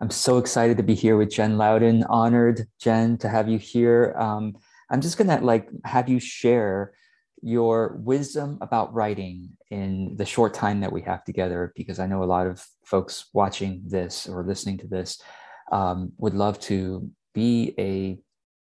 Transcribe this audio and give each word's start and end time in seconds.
I'm 0.00 0.10
so 0.10 0.38
excited 0.38 0.76
to 0.76 0.82
be 0.82 0.94
here 0.94 1.16
with 1.16 1.30
Jen 1.30 1.56
Louden. 1.56 2.04
Honored, 2.08 2.66
Jen, 2.78 3.16
to 3.18 3.28
have 3.28 3.48
you 3.48 3.58
here. 3.58 4.14
Um, 4.18 4.56
I'm 4.90 5.00
just 5.00 5.16
gonna 5.16 5.40
like 5.40 5.68
have 5.84 6.08
you 6.08 6.20
share 6.20 6.92
your 7.42 7.96
wisdom 8.02 8.58
about 8.60 8.92
writing 8.92 9.50
in 9.70 10.14
the 10.16 10.26
short 10.26 10.52
time 10.52 10.80
that 10.80 10.92
we 10.92 11.02
have 11.02 11.24
together, 11.24 11.72
because 11.76 11.98
I 11.98 12.06
know 12.06 12.22
a 12.22 12.24
lot 12.24 12.46
of 12.46 12.64
folks 12.84 13.30
watching 13.32 13.82
this 13.86 14.28
or 14.28 14.44
listening 14.44 14.78
to 14.78 14.86
this 14.86 15.20
um, 15.72 16.12
would 16.18 16.34
love 16.34 16.60
to 16.60 17.10
be 17.34 17.74
a 17.78 18.18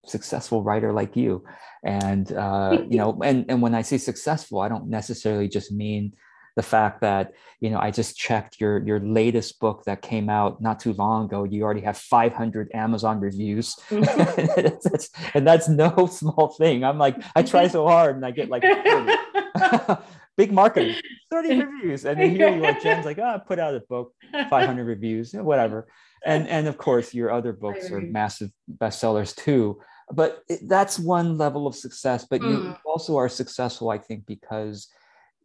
successful 0.09 0.63
writer 0.63 0.93
like 0.93 1.15
you. 1.15 1.43
And 1.83 2.31
uh, 2.31 2.83
you 2.89 2.97
know, 2.97 3.19
and 3.23 3.45
and 3.49 3.61
when 3.61 3.75
I 3.75 3.81
say 3.81 3.97
successful, 3.97 4.61
I 4.61 4.69
don't 4.69 4.89
necessarily 4.89 5.49
just 5.49 5.71
mean 5.71 6.13
the 6.57 6.63
fact 6.63 7.01
that 7.01 7.33
you 7.61 7.69
know 7.69 7.79
I 7.79 7.91
just 7.91 8.17
checked 8.17 8.59
your 8.59 8.85
your 8.85 8.99
latest 8.99 9.59
book 9.59 9.83
that 9.85 10.01
came 10.01 10.27
out 10.27 10.59
not 10.59 10.79
too 10.79 10.93
long 10.93 11.25
ago. 11.25 11.43
You 11.45 11.63
already 11.63 11.81
have 11.81 11.97
500 11.97 12.71
Amazon 12.73 13.19
reviews, 13.21 13.77
and 13.91 15.47
that's 15.47 15.69
no 15.69 16.07
small 16.11 16.49
thing. 16.57 16.83
I'm 16.83 16.97
like 16.97 17.15
I 17.35 17.43
try 17.43 17.67
so 17.67 17.87
hard 17.87 18.15
and 18.15 18.25
I 18.25 18.31
get 18.31 18.49
like 18.49 18.63
big 20.37 20.51
marketing, 20.51 20.95
30 21.29 21.63
reviews, 21.63 22.05
and 22.05 22.19
then 22.19 22.31
here 22.31 22.49
you 22.49 22.65
are, 22.65 22.73
Jen's 22.81 23.05
like, 23.05 23.19
oh, 23.19 23.39
put 23.47 23.59
out 23.59 23.75
a 23.75 23.81
book, 23.81 24.13
500 24.49 24.83
reviews, 24.83 25.33
whatever. 25.33 25.87
And 26.25 26.47
and 26.47 26.67
of 26.67 26.77
course 26.79 27.13
your 27.13 27.31
other 27.31 27.53
books 27.53 27.91
are 27.91 28.01
massive 28.01 28.49
bestsellers 28.81 29.35
too. 29.35 29.79
But 30.11 30.41
that's 30.63 30.97
one 30.97 31.37
level 31.37 31.67
of 31.67 31.75
success. 31.75 32.25
But 32.27 32.41
mm. 32.41 32.49
you 32.49 32.75
also 32.85 33.17
are 33.17 33.29
successful, 33.29 33.89
I 33.89 33.99
think, 33.99 34.25
because 34.25 34.87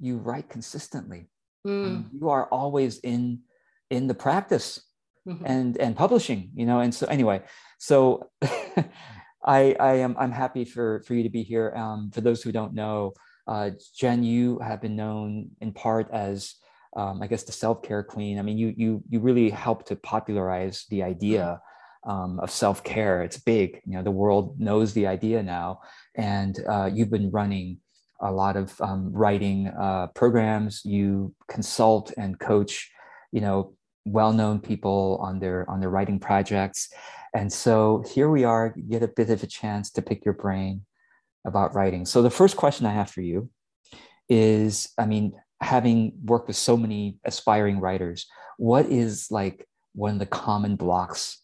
you 0.03 0.19
write 0.19 0.49
consistently. 0.51 1.29
Mm. 1.65 2.07
you 2.13 2.29
are 2.29 2.47
always 2.47 2.99
in 2.99 3.39
in 3.89 4.09
the 4.09 4.15
practice 4.15 4.81
mm-hmm. 5.29 5.47
and 5.47 5.77
and 5.79 5.95
publishing, 5.95 6.51
you 6.57 6.67
know. 6.67 6.81
And 6.81 6.93
so 6.93 7.07
anyway, 7.07 7.43
so 7.79 8.29
I 9.45 9.77
I 9.79 9.95
am 10.03 10.17
I'm 10.19 10.33
happy 10.33 10.65
for 10.65 11.03
for 11.07 11.15
you 11.15 11.23
to 11.23 11.31
be 11.31 11.45
here. 11.45 11.73
Um, 11.77 12.11
for 12.13 12.21
those 12.21 12.43
who 12.43 12.51
don't 12.51 12.75
know, 12.75 13.13
uh, 13.47 13.71
Jen, 13.97 14.25
you 14.25 14.59
have 14.59 14.83
been 14.83 14.97
known 14.97 15.51
in 15.61 15.73
part 15.73 16.11
as 16.13 16.57
um, 16.97 17.23
I 17.23 17.29
guess 17.29 17.45
the 17.45 17.53
self 17.53 17.83
care 17.83 18.03
queen. 18.03 18.41
I 18.41 18.43
mean, 18.43 18.59
you 18.59 18.75
you 18.77 19.03
you 19.09 19.21
really 19.21 19.51
helped 19.51 19.87
to 19.89 19.97
popularize 19.97 20.87
the 20.91 21.05
idea 21.05 21.61
um, 22.05 22.41
of 22.41 22.51
self 22.51 22.83
care. 22.83 23.23
It's 23.23 23.39
big. 23.39 23.81
You 23.87 23.95
know, 23.95 24.03
the 24.03 24.11
world 24.11 24.59
knows 24.59 24.93
the 24.93 25.07
idea 25.07 25.43
now, 25.43 25.81
and 26.17 26.59
uh, 26.69 26.91
you've 26.93 27.11
been 27.11 27.31
running 27.31 27.79
a 28.23 28.31
lot 28.31 28.57
of 28.57 28.81
um, 28.81 29.13
writing 29.13 29.69
uh, 29.69 30.07
programs. 30.15 30.85
You 30.85 31.35
consult 31.49 32.13
and 32.17 32.39
coach, 32.39 32.91
you 33.33 33.41
know, 33.41 33.75
well-known 34.05 34.61
people 34.61 35.19
on 35.23 35.39
their 35.39 35.69
on 35.71 35.81
their 35.81 35.91
writing 35.91 36.19
projects, 36.19 36.89
and 37.35 37.53
so 37.53 38.05
here 38.15 38.31
we 38.31 38.45
are. 38.45 38.75
Get 38.89 39.03
a 39.03 39.09
bit 39.09 39.31
of 39.31 39.43
a 39.43 39.47
chance 39.47 39.91
to 39.93 40.03
pick 40.03 40.25
your 40.25 40.35
brain 40.35 40.85
about 41.45 41.75
writing. 41.75 42.07
So 42.07 42.23
the 42.23 42.31
first 42.31 42.57
question 42.57 42.87
I 42.87 42.93
have 42.93 43.11
for 43.11 43.21
you 43.21 43.51
is, 44.29 44.89
I 44.97 45.07
mean, 45.07 45.33
having 45.61 46.13
worked 46.25 46.49
with 46.49 46.57
so 46.57 46.77
many 46.77 47.19
aspiring 47.25 47.81
writers, 47.81 48.27
what 48.59 48.87
is 48.87 49.31
like 49.31 49.69
one 49.95 50.13
of 50.15 50.19
the 50.19 50.27
common 50.27 50.77
blocks? 50.77 51.39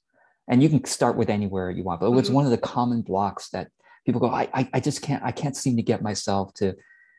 And 0.48 0.62
you 0.62 0.68
can 0.68 0.84
start 0.84 1.16
with 1.16 1.28
anywhere 1.28 1.70
you 1.70 1.84
want, 1.84 2.00
but 2.00 2.12
what's 2.12 2.28
mm-hmm. 2.28 2.36
one 2.36 2.44
of 2.44 2.50
the 2.50 2.58
common 2.58 3.02
blocks 3.02 3.50
that 3.50 3.68
people 4.04 4.20
go, 4.20 4.28
I, 4.28 4.48
I, 4.54 4.68
I 4.74 4.80
just 4.80 5.02
can't, 5.02 5.22
I 5.22 5.32
can't 5.32 5.56
seem 5.56 5.76
to 5.76 5.82
get 5.82 6.02
myself 6.02 6.54
to 6.54 6.74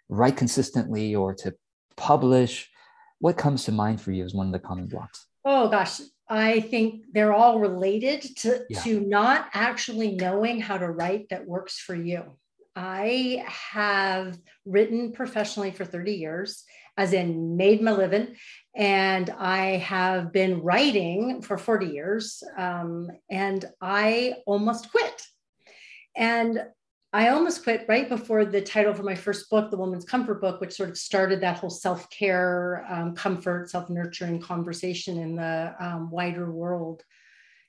write 0.09 0.37
consistently 0.37 1.15
or 1.15 1.33
to 1.35 1.55
publish. 1.95 2.69
What 3.19 3.37
comes 3.37 3.65
to 3.65 3.71
mind 3.71 4.01
for 4.01 4.11
you 4.11 4.23
as 4.23 4.33
one 4.33 4.47
of 4.47 4.53
the 4.53 4.59
common 4.59 4.87
blocks? 4.87 5.27
Oh 5.45 5.69
gosh, 5.69 6.01
I 6.29 6.59
think 6.59 7.05
they're 7.11 7.33
all 7.33 7.59
related 7.59 8.21
to, 8.37 8.63
yeah. 8.69 8.81
to 8.81 8.99
not 9.01 9.49
actually 9.53 10.15
knowing 10.15 10.61
how 10.61 10.77
to 10.77 10.89
write 10.89 11.29
that 11.29 11.45
works 11.45 11.79
for 11.79 11.95
you. 11.95 12.23
I 12.75 13.43
have 13.47 14.37
written 14.65 15.11
professionally 15.11 15.71
for 15.71 15.85
30 15.85 16.13
years, 16.13 16.63
as 16.97 17.13
in 17.13 17.57
made 17.57 17.81
my 17.81 17.91
living, 17.91 18.35
and 18.75 19.29
I 19.31 19.77
have 19.77 20.31
been 20.31 20.61
writing 20.61 21.41
for 21.41 21.57
40 21.57 21.87
years, 21.87 22.43
um, 22.57 23.09
and 23.29 23.65
I 23.81 24.35
almost 24.45 24.91
quit. 24.91 25.25
And 26.19 26.61
I 27.11 27.29
almost 27.29 27.63
quit 27.63 27.85
right 27.87 28.07
before 28.07 28.45
the 28.45 28.61
title 28.61 28.93
for 28.93 29.01
my 29.03 29.15
first 29.15 29.49
book, 29.49 29.71
The 29.71 29.77
Woman's 29.77 30.05
Comfort 30.05 30.41
Book, 30.41 30.61
which 30.61 30.73
sort 30.73 30.89
of 30.89 30.97
started 30.97 31.41
that 31.41 31.57
whole 31.57 31.71
self 31.71 32.07
care, 32.11 32.85
um, 32.87 33.15
comfort, 33.15 33.71
self 33.71 33.89
nurturing 33.89 34.39
conversation 34.39 35.17
in 35.17 35.35
the 35.35 35.73
um, 35.79 36.11
wider 36.11 36.51
world 36.51 37.03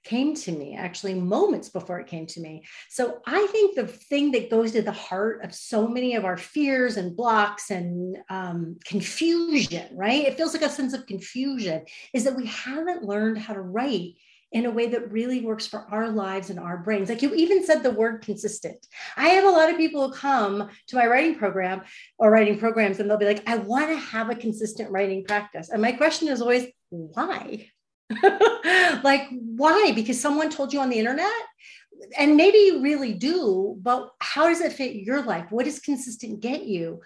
came 0.03 0.35
to 0.35 0.51
me 0.51 0.75
actually 0.77 1.13
moments 1.13 1.69
before 1.69 2.01
it 2.01 2.07
came 2.07 2.27
to 2.27 2.41
me. 2.41 2.65
So 2.89 3.21
I 3.27 3.47
think 3.49 3.77
the 3.77 3.87
thing 3.87 4.31
that 4.33 4.51
goes 4.51 4.73
to 4.73 4.83
the 4.83 4.93
heart 4.93 5.45
of 5.45 5.55
so 5.55 5.87
many 5.87 6.15
of 6.15 6.25
our 6.25 6.39
fears 6.39 6.97
and 6.97 7.15
blocks 7.15 7.71
and 7.71 8.17
um, 8.31 8.79
confusion, 8.85 9.95
right? 9.95 10.27
It 10.27 10.37
feels 10.37 10.55
like 10.55 10.63
a 10.63 10.71
sense 10.71 10.95
of 10.95 11.07
confusion, 11.07 11.85
is 12.15 12.25
that 12.25 12.37
we 12.37 12.47
haven't 12.47 13.05
learned 13.05 13.39
how 13.39 13.55
to 13.55 13.61
write 13.61 14.15
in 14.53 14.67
a 14.67 14.71
way 14.71 14.89
that 14.89 15.13
really 15.13 15.41
works 15.41 15.67
for 15.67 15.87
our 15.91 16.11
lives 16.11 16.51
and 16.51 16.59
our 16.59 16.79
brains. 16.79 17.09
Like 17.09 17.23
you 17.23 17.33
even 17.35 17.65
said 17.65 17.83
the 17.83 17.91
word 17.91 18.23
consistent. 18.23 18.87
I 19.17 19.29
have 19.29 19.45
a 19.45 19.51
lot 19.51 19.71
of 19.71 19.77
people 19.77 20.09
who 20.09 20.15
come 20.15 20.69
to 20.89 20.97
my 20.97 21.07
writing 21.07 21.37
program 21.37 21.83
or 22.19 22.31
writing 22.31 22.59
programs 22.59 22.99
and 22.99 23.09
they'll 23.09 23.17
be 23.17 23.27
like, 23.27 23.49
I 23.49 23.57
want 23.57 23.91
to 23.91 23.97
have 23.97 24.29
a 24.29 24.35
consistent 24.35 24.91
writing 24.91 25.25
practice. 25.25 25.69
And 25.71 25.81
my 25.81 25.93
question 25.93 26.29
is 26.29 26.43
always, 26.43 26.67
why? 26.91 27.69
like, 29.05 29.29
why? 29.31 29.93
Because 29.95 30.21
someone 30.21 30.51
told 30.51 30.73
you 30.73 30.81
on 30.81 30.91
the 30.91 30.99
internet? 30.99 31.31
And 32.19 32.37
maybe 32.37 32.59
you 32.59 32.83
really 32.83 33.13
do, 33.13 33.77
but 33.81 34.11
how 34.21 34.49
does 34.49 34.63
it 34.63 34.73
fit 34.73 34.97
your 34.97 35.23
life? 35.23 35.47
What 35.51 35.67
does 35.67 35.79
consistent 35.79 36.41
get 36.41 36.65
you? 36.65 37.01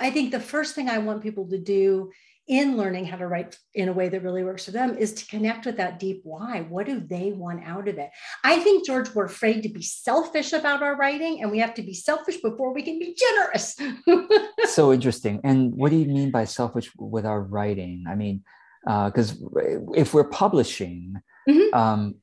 I 0.00 0.10
think 0.10 0.30
the 0.30 0.40
first 0.40 0.74
thing 0.74 0.88
I 0.88 0.98
want 0.98 1.22
people 1.22 1.46
to 1.50 1.58
do 1.58 2.10
in 2.48 2.76
learning 2.78 3.04
how 3.04 3.16
to 3.16 3.26
write 3.26 3.56
in 3.74 3.88
a 3.88 3.92
way 3.92 4.08
that 4.08 4.22
really 4.22 4.42
works 4.42 4.64
for 4.64 4.70
them 4.70 4.96
is 4.96 5.12
to 5.12 5.26
connect 5.26 5.66
with 5.66 5.76
that 5.76 5.98
deep 5.98 6.20
why. 6.24 6.62
What 6.68 6.86
do 6.86 6.98
they 6.98 7.32
want 7.32 7.62
out 7.64 7.88
of 7.88 7.98
it? 7.98 8.10
I 8.42 8.58
think, 8.60 8.86
George, 8.86 9.14
we're 9.14 9.26
afraid 9.26 9.62
to 9.62 9.68
be 9.68 9.82
selfish 9.82 10.54
about 10.54 10.82
our 10.82 10.96
writing, 10.96 11.42
and 11.42 11.50
we 11.50 11.58
have 11.58 11.74
to 11.74 11.82
be 11.82 11.92
selfish 11.92 12.38
before 12.38 12.72
we 12.72 12.82
can 12.82 12.98
be 12.98 13.14
generous. 13.14 13.76
so 14.72 14.92
interesting. 14.92 15.40
And 15.44 15.74
what 15.74 15.90
do 15.90 15.96
you 15.96 16.06
mean 16.06 16.30
by 16.30 16.44
selfish 16.44 16.90
with 16.98 17.26
our 17.26 17.42
writing? 17.42 18.04
I 18.08 18.14
mean, 18.14 18.42
because 18.84 19.32
uh, 19.42 19.92
if 19.94 20.14
we're 20.14 20.24
publishing, 20.24 21.20
mm-hmm. 21.48 21.74
um, 21.74 22.14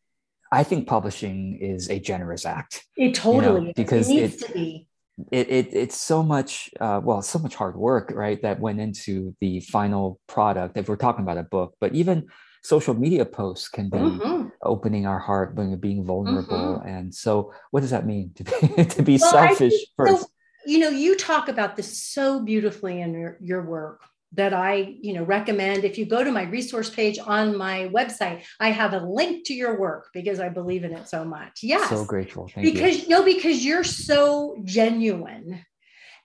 I 0.51 0.63
think 0.63 0.87
publishing 0.87 1.59
is 1.61 1.89
a 1.89 1.99
generous 1.99 2.45
act. 2.45 2.83
It 2.97 3.13
totally 3.13 3.61
you 3.61 3.67
know, 3.67 3.73
because 3.75 4.09
it 4.09 4.13
needs 4.13 4.41
it, 4.41 4.47
to 4.47 4.53
be 4.53 4.87
it, 5.31 5.49
it 5.49 5.69
it's 5.71 5.97
so 5.97 6.21
much 6.21 6.69
uh, 6.79 6.99
well 7.03 7.21
so 7.21 7.39
much 7.39 7.55
hard 7.55 7.75
work 7.75 8.11
right 8.13 8.41
that 8.41 8.59
went 8.59 8.79
into 8.79 9.35
the 9.39 9.59
final 9.61 10.19
product 10.27 10.77
if 10.77 10.89
we're 10.89 10.95
talking 10.95 11.23
about 11.23 11.37
a 11.37 11.43
book 11.43 11.75
but 11.79 11.93
even 11.93 12.27
social 12.63 12.93
media 12.93 13.25
posts 13.25 13.69
can 13.69 13.89
be 13.89 13.97
mm-hmm. 13.97 14.47
opening 14.63 15.05
our 15.05 15.19
heart 15.19 15.55
being, 15.55 15.77
being 15.77 16.03
vulnerable 16.03 16.79
mm-hmm. 16.79 16.87
and 16.87 17.13
so 17.13 17.53
what 17.71 17.81
does 17.81 17.91
that 17.91 18.05
mean 18.05 18.31
to 18.35 18.43
be 18.43 18.85
to 18.85 19.01
be 19.01 19.17
well, 19.21 19.31
selfish 19.31 19.73
first 19.95 20.21
so, 20.21 20.27
you 20.65 20.79
know 20.79 20.89
you 20.89 21.15
talk 21.15 21.47
about 21.47 21.75
this 21.75 22.01
so 22.03 22.43
beautifully 22.43 23.01
in 23.01 23.13
your, 23.13 23.37
your 23.41 23.63
work 23.63 24.01
that 24.35 24.53
I, 24.53 24.95
you 25.01 25.13
know, 25.13 25.23
recommend. 25.23 25.83
If 25.83 25.97
you 25.97 26.05
go 26.05 26.23
to 26.23 26.31
my 26.31 26.43
resource 26.43 26.89
page 26.89 27.17
on 27.19 27.57
my 27.57 27.89
website, 27.93 28.43
I 28.59 28.71
have 28.71 28.93
a 28.93 28.99
link 28.99 29.45
to 29.47 29.53
your 29.53 29.79
work 29.79 30.09
because 30.13 30.39
I 30.39 30.49
believe 30.49 30.83
in 30.83 30.93
it 30.93 31.07
so 31.07 31.25
much. 31.25 31.59
Yes. 31.63 31.89
So 31.89 32.05
grateful. 32.05 32.47
Thank 32.47 32.65
because 32.73 33.03
you. 33.03 33.09
no, 33.09 33.23
because 33.23 33.65
you're 33.65 33.83
so 33.83 34.57
genuine. 34.63 35.65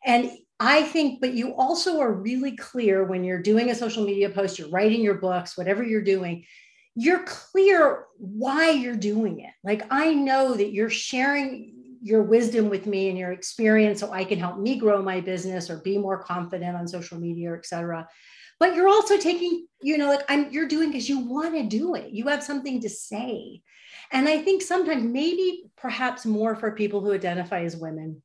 And 0.04 0.30
I 0.58 0.82
think, 0.82 1.20
but 1.20 1.34
you 1.34 1.54
also 1.54 2.00
are 2.00 2.12
really 2.12 2.56
clear 2.56 3.04
when 3.04 3.24
you're 3.24 3.42
doing 3.42 3.70
a 3.70 3.74
social 3.74 4.04
media 4.04 4.28
post, 4.28 4.58
you're 4.58 4.70
writing 4.70 5.02
your 5.02 5.14
books, 5.14 5.56
whatever 5.56 5.82
you're 5.82 6.02
doing, 6.02 6.44
you're 6.94 7.22
clear 7.24 8.04
why 8.18 8.70
you're 8.70 8.96
doing 8.96 9.40
it. 9.40 9.52
Like 9.64 9.86
I 9.90 10.12
know 10.12 10.54
that 10.54 10.72
you're 10.72 10.90
sharing 10.90 11.79
your 12.02 12.22
wisdom 12.22 12.70
with 12.70 12.86
me 12.86 13.08
and 13.08 13.18
your 13.18 13.32
experience 13.32 14.00
so 14.00 14.10
I 14.10 14.24
can 14.24 14.38
help 14.38 14.58
me 14.58 14.78
grow 14.78 15.02
my 15.02 15.20
business 15.20 15.68
or 15.68 15.78
be 15.78 15.98
more 15.98 16.22
confident 16.22 16.76
on 16.76 16.88
social 16.88 17.18
media, 17.18 17.54
et 17.54 17.66
cetera. 17.66 18.08
But 18.58 18.74
you're 18.74 18.88
also 18.88 19.18
taking, 19.18 19.66
you 19.82 19.98
know, 19.98 20.08
like 20.08 20.24
I'm 20.28 20.50
you're 20.50 20.68
doing 20.68 20.90
because 20.90 21.08
you 21.08 21.20
want 21.20 21.54
to 21.54 21.62
do 21.64 21.94
it. 21.94 22.10
You 22.10 22.28
have 22.28 22.42
something 22.42 22.80
to 22.82 22.88
say. 22.88 23.62
And 24.12 24.28
I 24.28 24.38
think 24.42 24.62
sometimes 24.62 25.04
maybe 25.04 25.64
perhaps 25.76 26.26
more 26.26 26.54
for 26.54 26.72
people 26.72 27.00
who 27.00 27.12
identify 27.12 27.62
as 27.62 27.76
women 27.76 28.22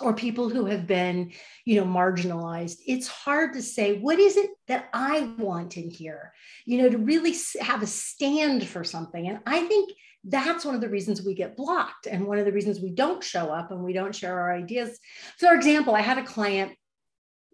or 0.00 0.14
people 0.14 0.48
who 0.48 0.64
have 0.64 0.86
been 0.86 1.32
you 1.64 1.78
know 1.78 1.86
marginalized 1.86 2.78
it's 2.86 3.06
hard 3.06 3.52
to 3.52 3.62
say 3.62 3.98
what 3.98 4.18
is 4.18 4.36
it 4.36 4.50
that 4.66 4.88
i 4.94 5.20
want 5.38 5.76
in 5.76 5.90
here 5.90 6.32
you 6.64 6.78
know 6.78 6.88
to 6.88 6.98
really 6.98 7.34
have 7.60 7.82
a 7.82 7.86
stand 7.86 8.66
for 8.66 8.82
something 8.82 9.28
and 9.28 9.40
i 9.46 9.66
think 9.66 9.92
that's 10.24 10.64
one 10.64 10.74
of 10.74 10.80
the 10.80 10.88
reasons 10.88 11.22
we 11.22 11.34
get 11.34 11.56
blocked 11.56 12.06
and 12.06 12.26
one 12.26 12.38
of 12.38 12.44
the 12.44 12.52
reasons 12.52 12.80
we 12.80 12.90
don't 12.90 13.24
show 13.24 13.46
up 13.46 13.70
and 13.70 13.82
we 13.82 13.92
don't 13.92 14.14
share 14.14 14.38
our 14.38 14.54
ideas. 14.54 14.98
For 15.38 15.54
example, 15.54 15.94
I 15.94 16.02
had 16.02 16.18
a 16.18 16.24
client 16.24 16.72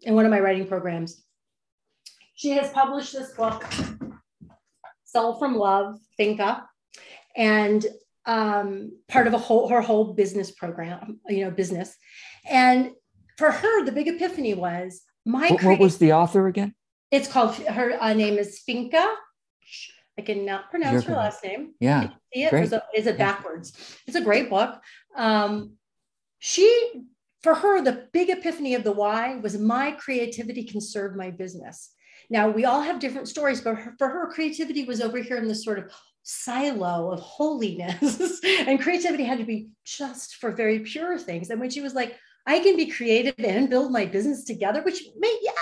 in 0.02 0.14
one 0.14 0.24
of 0.24 0.30
my 0.30 0.40
writing 0.40 0.66
programs. 0.66 1.22
She 2.34 2.50
has 2.50 2.70
published 2.70 3.12
this 3.12 3.32
book. 3.32 3.64
Sell 5.04 5.38
from 5.38 5.56
Love, 5.56 5.96
Finca, 6.18 6.64
and 7.36 7.86
um, 8.26 8.92
part 9.08 9.26
of 9.26 9.34
a 9.34 9.38
whole 9.38 9.68
her 9.68 9.80
whole 9.80 10.12
business 10.12 10.50
program, 10.50 11.20
you 11.28 11.44
know, 11.44 11.50
business. 11.50 11.96
And 12.50 12.90
for 13.38 13.50
her, 13.50 13.84
the 13.84 13.92
big 13.92 14.08
epiphany 14.08 14.54
was 14.54 15.02
my. 15.24 15.48
What, 15.48 15.62
what 15.62 15.78
was 15.78 15.98
the 15.98 16.12
author 16.12 16.48
again? 16.48 16.74
It's 17.10 17.28
called 17.28 17.54
her 17.54 17.96
uh, 18.02 18.12
name 18.14 18.36
is 18.36 18.58
Finca. 18.58 19.14
I 20.18 20.22
cannot 20.22 20.70
pronounce 20.70 21.04
her 21.04 21.14
last 21.14 21.44
name. 21.44 21.74
Yeah, 21.80 22.10
see 22.32 22.44
it? 22.44 22.50
Great. 22.50 22.72
Is 22.94 23.06
it 23.06 23.18
backwards? 23.18 23.72
It's 24.06 24.16
a 24.16 24.22
great 24.22 24.48
book. 24.48 24.80
Um, 25.14 25.74
she, 26.38 27.04
for 27.42 27.54
her, 27.54 27.82
the 27.82 28.08
big 28.12 28.30
epiphany 28.30 28.74
of 28.74 28.84
the 28.84 28.92
why 28.92 29.36
was 29.36 29.58
my 29.58 29.92
creativity 29.92 30.64
can 30.64 30.80
serve 30.80 31.16
my 31.16 31.30
business. 31.30 31.90
Now 32.30 32.48
we 32.48 32.64
all 32.64 32.80
have 32.82 32.98
different 32.98 33.28
stories, 33.28 33.60
but 33.60 33.76
for 33.98 34.08
her, 34.08 34.30
creativity 34.32 34.84
was 34.84 35.00
over 35.00 35.18
here 35.18 35.36
in 35.36 35.48
this 35.48 35.64
sort 35.64 35.78
of 35.78 35.92
silo 36.22 37.12
of 37.12 37.20
holiness, 37.20 38.40
and 38.44 38.80
creativity 38.80 39.24
had 39.24 39.38
to 39.38 39.44
be 39.44 39.68
just 39.84 40.36
for 40.36 40.50
very 40.50 40.80
pure 40.80 41.18
things. 41.18 41.50
And 41.50 41.60
when 41.60 41.70
she 41.70 41.80
was 41.80 41.94
like, 41.94 42.16
I 42.46 42.60
can 42.60 42.76
be 42.76 42.86
creative 42.86 43.34
and 43.38 43.68
build 43.68 43.90
my 43.90 44.06
business 44.06 44.44
together, 44.44 44.82
which 44.82 45.02
may, 45.18 45.36
yeah, 45.42 45.52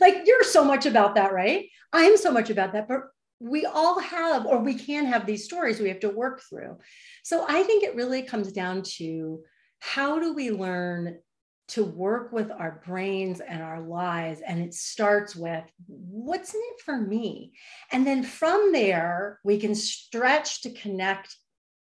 like 0.00 0.22
you're 0.26 0.44
so 0.44 0.64
much 0.64 0.84
about 0.86 1.14
that, 1.14 1.32
right? 1.32 1.68
I'm 1.92 2.16
so 2.16 2.30
much 2.30 2.50
about 2.50 2.72
that, 2.74 2.86
but 2.86 3.00
we 3.40 3.66
all 3.66 3.98
have, 4.00 4.46
or 4.46 4.58
we 4.58 4.74
can 4.74 5.06
have 5.06 5.26
these 5.26 5.44
stories 5.44 5.80
we 5.80 5.88
have 5.88 6.00
to 6.00 6.10
work 6.10 6.42
through. 6.48 6.78
So 7.22 7.44
I 7.48 7.62
think 7.62 7.82
it 7.82 7.96
really 7.96 8.22
comes 8.22 8.52
down 8.52 8.82
to 8.96 9.42
how 9.80 10.18
do 10.18 10.34
we 10.34 10.50
learn 10.50 11.18
to 11.66 11.84
work 11.84 12.32
with 12.32 12.50
our 12.50 12.82
brains 12.86 13.40
and 13.40 13.62
our 13.62 13.80
lives? 13.80 14.40
And 14.46 14.60
it 14.60 14.74
starts 14.74 15.34
with 15.34 15.64
what's 15.86 16.54
in 16.54 16.60
it 16.62 16.80
for 16.84 16.96
me? 16.96 17.52
And 17.90 18.06
then 18.06 18.22
from 18.22 18.72
there, 18.72 19.40
we 19.44 19.58
can 19.58 19.74
stretch 19.74 20.62
to 20.62 20.70
connect 20.70 21.36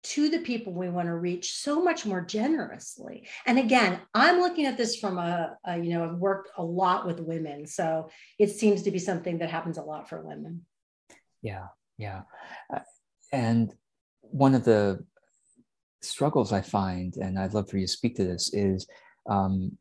to 0.04 0.30
the 0.30 0.40
people 0.40 0.74
we 0.74 0.90
want 0.90 1.08
to 1.08 1.16
reach 1.16 1.54
so 1.54 1.82
much 1.82 2.06
more 2.06 2.22
generously. 2.22 3.28
And 3.46 3.60
again, 3.60 4.00
I'm 4.16 4.40
looking 4.40 4.66
at 4.66 4.76
this 4.76 4.98
from 4.98 5.18
a, 5.18 5.56
a, 5.64 5.78
you 5.78 5.94
know, 5.94 6.04
I've 6.04 6.18
worked 6.18 6.50
a 6.58 6.64
lot 6.64 7.06
with 7.06 7.20
women. 7.20 7.68
So 7.68 8.10
it 8.40 8.50
seems 8.50 8.84
to 8.84 8.92
be 8.92 9.00
something 9.00 9.38
that 9.40 9.52
happens 9.52 9.78
a 9.78 9.84
lot 9.84 10.10
for 10.10 10.22
women. 10.22 10.66
Yeah, 11.42 11.68
yeah. 11.98 12.22
Uh, 12.74 12.80
and 13.32 13.74
one 14.22 14.56
of 14.56 14.64
the 14.64 15.04
struggles 16.02 16.52
I 16.52 16.62
find, 16.62 17.16
and 17.18 17.38
I'd 17.38 17.54
love 17.54 17.70
for 17.70 17.78
you 17.78 17.86
to 17.86 17.92
speak 17.92 18.16
to 18.18 18.24
this, 18.24 18.54
is, 18.54 18.88
um, 19.30 19.78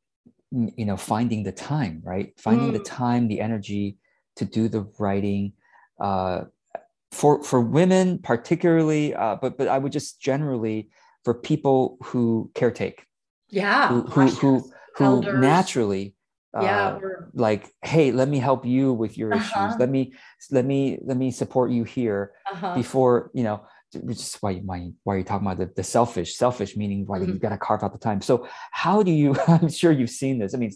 you 0.51 0.85
know, 0.85 0.97
finding 0.97 1.43
the 1.43 1.53
time, 1.53 2.03
right? 2.05 2.33
Finding 2.39 2.71
mm. 2.71 2.73
the 2.73 2.85
time, 2.85 3.29
the 3.29 3.41
energy 3.41 3.99
to 4.37 4.45
do 4.45 4.69
the 4.69 4.87
writing. 4.99 5.53
Uh, 6.01 6.45
for 7.13 7.43
for 7.43 7.61
women 7.61 8.19
particularly, 8.19 9.15
uh, 9.15 9.37
but 9.37 9.59
but 9.59 9.69
I 9.69 9.79
would 9.79 9.93
just 9.93 10.21
generally 10.21 10.91
for 11.25 11.35
people 11.35 11.99
who 12.05 12.51
caretake, 12.55 13.01
yeah, 13.49 13.89
who 13.89 14.03
who 14.03 14.29
who, 14.29 14.73
who 14.97 15.41
naturally, 15.41 16.15
yeah, 16.55 16.89
uh, 16.89 16.99
like 17.35 17.73
hey, 17.83 18.13
let 18.13 18.29
me 18.29 18.39
help 18.39 18.67
you 18.67 18.93
with 18.93 19.17
your 19.17 19.35
uh-huh. 19.35 19.67
issues. 19.69 19.79
Let 19.79 19.91
me 19.91 20.15
let 20.51 20.65
me 20.65 20.99
let 21.03 21.17
me 21.17 21.31
support 21.31 21.71
you 21.71 21.85
here 21.85 22.33
uh-huh. 22.51 22.75
before 22.75 23.31
you 23.35 23.45
know. 23.45 23.63
Which 23.93 24.19
is 24.19 24.37
why 24.41 24.55
why 24.59 24.91
why 25.03 25.15
are 25.15 25.19
you 25.19 25.25
talking 25.25 25.47
about 25.47 25.59
the, 25.59 25.73
the 25.75 25.83
selfish 25.83 26.37
selfish 26.37 26.77
meaning 26.77 27.07
why 27.07 27.19
mm-hmm. 27.19 27.33
you 27.33 27.39
got 27.39 27.49
to 27.49 27.59
carve 27.59 27.83
out 27.83 27.93
the 27.93 27.99
time. 27.99 28.21
So 28.21 28.47
how 28.71 29.03
do 29.03 29.11
you? 29.11 29.35
I'm 29.49 29.69
sure 29.69 29.91
you've 29.91 30.11
seen 30.11 30.39
this. 30.39 30.55
I 30.55 30.59
mean, 30.59 30.71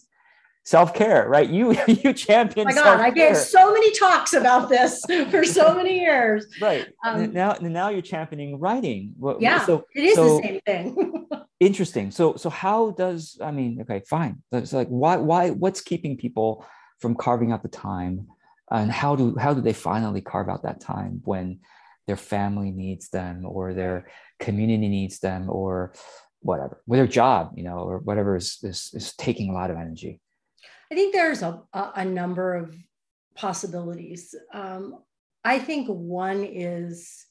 self-care 0.64 1.28
right? 1.28 1.48
You 1.48 1.76
you 1.86 2.12
champion 2.12 2.66
oh 2.66 2.74
my 2.74 2.74
god 2.74 3.00
i 3.00 3.10
gave 3.10 3.36
so 3.36 3.72
many 3.72 3.92
talks 3.92 4.32
about 4.32 4.68
this 4.68 5.04
for 5.30 5.44
so 5.44 5.74
many 5.80 6.00
years. 6.00 6.46
Right. 6.60 6.88
Um, 7.04 7.32
now 7.32 7.56
now 7.60 7.88
you're 7.90 8.02
championing 8.02 8.58
writing. 8.58 9.14
Yeah 9.38 9.64
so 9.64 9.86
it 9.94 10.04
is 10.04 10.14
so, 10.14 10.36
the 10.36 10.42
same 10.42 10.60
thing. 10.66 11.26
Interesting. 11.60 12.10
So 12.10 12.36
so 12.36 12.50
how 12.50 12.90
does 12.92 13.38
i 13.42 13.50
mean 13.50 13.80
okay 13.82 14.02
fine. 14.08 14.42
So 14.64 14.76
like 14.76 14.88
why 14.88 15.16
why 15.16 15.50
what's 15.50 15.80
keeping 15.80 16.16
people 16.16 16.66
from 16.98 17.14
carving 17.14 17.52
out 17.52 17.62
the 17.62 17.68
time? 17.68 18.28
And 18.70 18.90
how 18.90 19.14
do 19.14 19.36
how 19.36 19.54
do 19.54 19.60
they 19.60 19.74
finally 19.74 20.20
carve 20.20 20.48
out 20.48 20.62
that 20.62 20.80
time 20.80 21.20
when 21.24 21.60
their 22.06 22.16
family 22.16 22.70
needs 22.70 23.08
them 23.08 23.44
or 23.46 23.74
their 23.74 24.08
community 24.40 24.88
needs 24.88 25.20
them 25.20 25.48
or 25.48 25.92
whatever 26.40 26.82
with 26.86 26.98
their 26.98 27.06
job 27.06 27.52
you 27.56 27.64
know 27.64 27.78
or 27.78 27.98
whatever 27.98 28.36
is, 28.36 28.58
is, 28.62 28.90
is 28.92 29.14
taking 29.16 29.48
a 29.48 29.54
lot 29.54 29.70
of 29.70 29.76
energy 29.78 30.20
I 30.94 30.96
think 30.96 31.12
there's 31.12 31.42
a, 31.42 31.60
a 31.72 32.04
number 32.04 32.54
of 32.54 32.72
possibilities. 33.34 34.32
Um, 34.52 35.00
I 35.42 35.58
think 35.58 35.88
one 35.88 36.44
is 36.44 37.26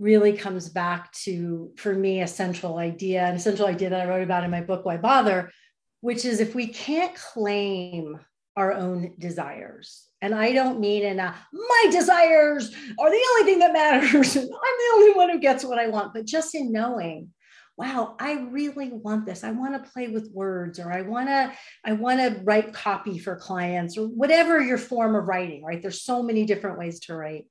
really 0.00 0.32
comes 0.32 0.68
back 0.68 1.12
to, 1.12 1.70
for 1.76 1.94
me, 1.94 2.22
a 2.22 2.26
central 2.26 2.78
idea, 2.78 3.22
and 3.22 3.36
a 3.36 3.40
central 3.40 3.68
idea 3.68 3.90
that 3.90 4.00
I 4.00 4.08
wrote 4.10 4.24
about 4.24 4.42
in 4.42 4.50
my 4.50 4.60
book, 4.60 4.84
Why 4.84 4.96
Bother, 4.96 5.52
which 6.00 6.24
is 6.24 6.40
if 6.40 6.56
we 6.56 6.66
can't 6.66 7.14
claim 7.14 8.18
our 8.56 8.72
own 8.72 9.14
desires, 9.20 10.08
and 10.20 10.34
I 10.34 10.50
don't 10.50 10.80
mean 10.80 11.04
in 11.04 11.20
a 11.20 11.32
my 11.52 11.86
desires 11.92 12.74
are 12.98 13.10
the 13.10 13.26
only 13.30 13.44
thing 13.44 13.60
that 13.60 13.72
matters, 13.72 14.36
I'm 14.36 14.46
the 14.48 14.92
only 14.94 15.12
one 15.12 15.30
who 15.30 15.38
gets 15.38 15.64
what 15.64 15.78
I 15.78 15.86
want, 15.86 16.12
but 16.12 16.26
just 16.26 16.56
in 16.56 16.72
knowing 16.72 17.28
wow 17.76 18.14
i 18.20 18.34
really 18.50 18.90
want 18.92 19.26
this. 19.26 19.42
I 19.42 19.50
want 19.50 19.74
to 19.74 19.90
play 19.90 20.08
with 20.08 20.30
words 20.32 20.78
or 20.78 20.92
i 20.92 21.02
want 21.02 21.28
to 21.28 21.52
i 21.84 21.92
want 21.92 22.20
to 22.20 22.40
write 22.44 22.72
copy 22.72 23.18
for 23.18 23.36
clients 23.36 23.98
or 23.98 24.06
whatever 24.06 24.60
your 24.60 24.78
form 24.78 25.14
of 25.14 25.26
writing 25.26 25.64
right? 25.64 25.80
There's 25.80 26.02
so 26.02 26.22
many 26.22 26.44
different 26.44 26.78
ways 26.78 27.00
to 27.00 27.14
write. 27.14 27.46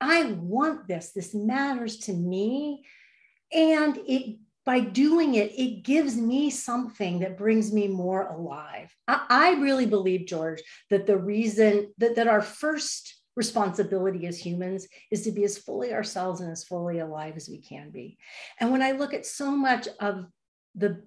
I 0.00 0.32
want 0.32 0.88
this. 0.88 1.12
This 1.12 1.34
matters 1.34 1.98
to 1.98 2.12
me 2.12 2.84
and 3.52 3.98
it 4.06 4.38
by 4.64 4.80
doing 4.80 5.34
it 5.34 5.52
it 5.58 5.82
gives 5.82 6.16
me 6.16 6.50
something 6.50 7.20
that 7.20 7.38
brings 7.38 7.72
me 7.72 7.88
more 7.88 8.28
alive. 8.28 8.94
I, 9.08 9.26
I 9.28 9.50
really 9.60 9.86
believe 9.86 10.26
george 10.26 10.62
that 10.90 11.06
the 11.06 11.18
reason 11.18 11.92
that, 11.98 12.16
that 12.16 12.28
our 12.28 12.42
first 12.42 13.19
responsibility 13.36 14.26
as 14.26 14.38
humans 14.38 14.86
is 15.10 15.22
to 15.22 15.32
be 15.32 15.44
as 15.44 15.58
fully 15.58 15.92
ourselves 15.92 16.40
and 16.40 16.50
as 16.50 16.64
fully 16.64 16.98
alive 16.98 17.34
as 17.36 17.48
we 17.48 17.58
can 17.58 17.90
be. 17.90 18.18
And 18.58 18.70
when 18.70 18.82
I 18.82 18.92
look 18.92 19.14
at 19.14 19.26
so 19.26 19.50
much 19.50 19.88
of 20.00 20.26
the 20.74 21.02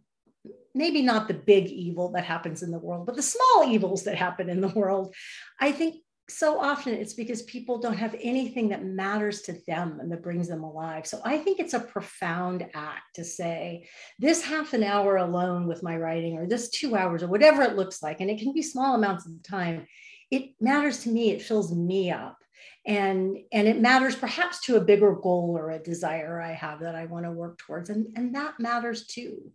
maybe 0.75 1.01
not 1.01 1.27
the 1.27 1.33
big 1.33 1.67
evil 1.67 2.11
that 2.11 2.25
happens 2.25 2.63
in 2.63 2.71
the 2.71 2.79
world, 2.79 3.05
but 3.05 3.15
the 3.15 3.21
small 3.21 3.65
evils 3.67 4.03
that 4.03 4.15
happen 4.15 4.49
in 4.49 4.59
the 4.59 4.69
world, 4.69 5.13
I 5.59 5.71
think 5.71 5.95
so 6.29 6.59
often 6.59 6.93
it's 6.93 7.13
because 7.13 7.41
people 7.43 7.79
don't 7.79 7.97
have 7.97 8.15
anything 8.19 8.69
that 8.69 8.85
matters 8.85 9.41
to 9.41 9.53
them 9.67 9.99
and 9.99 10.11
that 10.11 10.23
brings 10.23 10.47
them 10.47 10.63
alive. 10.63 11.05
So 11.05 11.21
I 11.23 11.37
think 11.37 11.59
it's 11.59 11.73
a 11.73 11.79
profound 11.79 12.65
act 12.73 13.15
to 13.15 13.25
say, 13.25 13.87
this 14.19 14.41
half 14.41 14.73
an 14.73 14.83
hour 14.83 15.17
alone 15.17 15.67
with 15.67 15.83
my 15.83 15.97
writing, 15.97 16.37
or 16.37 16.47
this 16.47 16.69
two 16.69 16.95
hours, 16.95 17.23
or 17.23 17.27
whatever 17.27 17.61
it 17.61 17.75
looks 17.75 18.01
like, 18.01 18.21
and 18.21 18.29
it 18.29 18.39
can 18.39 18.53
be 18.53 18.61
small 18.61 18.95
amounts 18.95 19.25
of 19.25 19.43
time, 19.43 19.85
it 20.33 20.49
matters 20.59 20.99
to 21.03 21.09
me 21.09 21.31
it 21.31 21.41
fills 21.41 21.73
me 21.73 22.11
up. 22.11 22.37
And 22.85 23.37
and 23.53 23.67
it 23.67 23.79
matters 23.79 24.15
perhaps 24.15 24.59
to 24.61 24.75
a 24.75 24.81
bigger 24.81 25.13
goal 25.13 25.55
or 25.57 25.71
a 25.71 25.79
desire 25.79 26.41
i 26.41 26.51
have 26.51 26.81
that 26.81 26.95
i 26.95 27.05
want 27.05 27.23
to 27.25 27.31
work 27.31 27.57
towards 27.57 27.89
and 27.89 28.07
and 28.17 28.35
that 28.35 28.59
matters 28.59 29.07
too. 29.07 29.51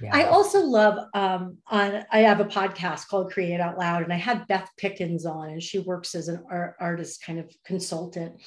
Yeah. 0.00 0.10
i 0.12 0.24
also 0.24 0.60
love 0.60 1.08
um 1.14 1.58
on 1.66 2.04
i 2.12 2.20
have 2.20 2.40
a 2.40 2.44
podcast 2.44 3.08
called 3.08 3.32
create 3.32 3.60
out 3.60 3.78
loud 3.78 4.02
and 4.02 4.12
i 4.12 4.16
had 4.16 4.46
beth 4.46 4.70
pickens 4.76 5.24
on 5.26 5.50
and 5.50 5.62
she 5.62 5.78
works 5.80 6.14
as 6.14 6.28
an 6.28 6.44
art, 6.50 6.76
artist 6.80 7.24
kind 7.24 7.38
of 7.38 7.46
consultant. 7.64 8.40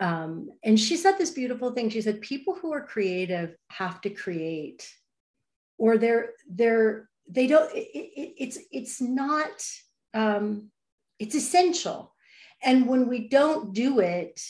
Um, 0.00 0.48
and 0.64 0.80
she 0.80 0.96
said 0.96 1.16
this 1.16 1.30
beautiful 1.30 1.72
thing. 1.72 1.88
She 1.88 2.00
said 2.00 2.20
people 2.22 2.54
who 2.56 2.72
are 2.72 2.84
creative 2.84 3.54
have 3.68 4.00
to 4.00 4.10
create 4.10 4.80
or 5.78 5.96
they're 5.96 6.30
they're 6.48 7.08
they 7.28 7.46
don't 7.46 7.70
it, 7.74 7.88
it, 7.94 8.34
it's 8.38 8.58
it's 8.70 9.00
not 9.00 9.50
um, 10.14 10.70
it's 11.18 11.34
essential. 11.34 12.14
And 12.64 12.86
when 12.86 13.08
we 13.08 13.28
don't 13.28 13.72
do 13.72 14.00
it, 14.00 14.40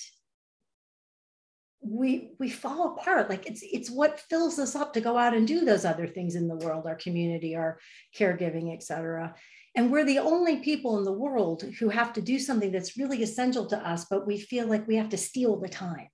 we 1.81 2.31
we 2.39 2.49
fall 2.49 2.97
apart. 2.97 3.29
Like 3.29 3.47
it's 3.47 3.63
it's 3.63 3.91
what 3.91 4.21
fills 4.21 4.59
us 4.59 4.77
up 4.77 4.93
to 4.93 5.01
go 5.01 5.17
out 5.19 5.35
and 5.35 5.47
do 5.47 5.65
those 5.65 5.85
other 5.85 6.07
things 6.07 6.37
in 6.37 6.47
the 6.47 6.57
world 6.57 6.87
our 6.87 6.95
community 6.95 7.57
our 7.57 7.79
caregiving 8.17 8.73
etc 8.73 9.35
and 9.75 9.91
we're 9.91 10.05
the 10.05 10.19
only 10.19 10.57
people 10.57 10.99
in 10.99 11.05
the 11.05 11.13
world 11.13 11.63
who 11.79 11.89
have 11.89 12.13
to 12.13 12.21
do 12.21 12.39
something 12.39 12.71
that's 12.71 12.97
really 12.97 13.23
essential 13.23 13.67
to 13.67 13.77
us 13.79 14.07
but 14.09 14.27
we 14.27 14.39
feel 14.39 14.67
like 14.67 14.87
we 14.87 14.97
have 14.97 15.09
to 15.09 15.17
steal 15.17 15.59
the 15.59 15.69
time 15.69 16.09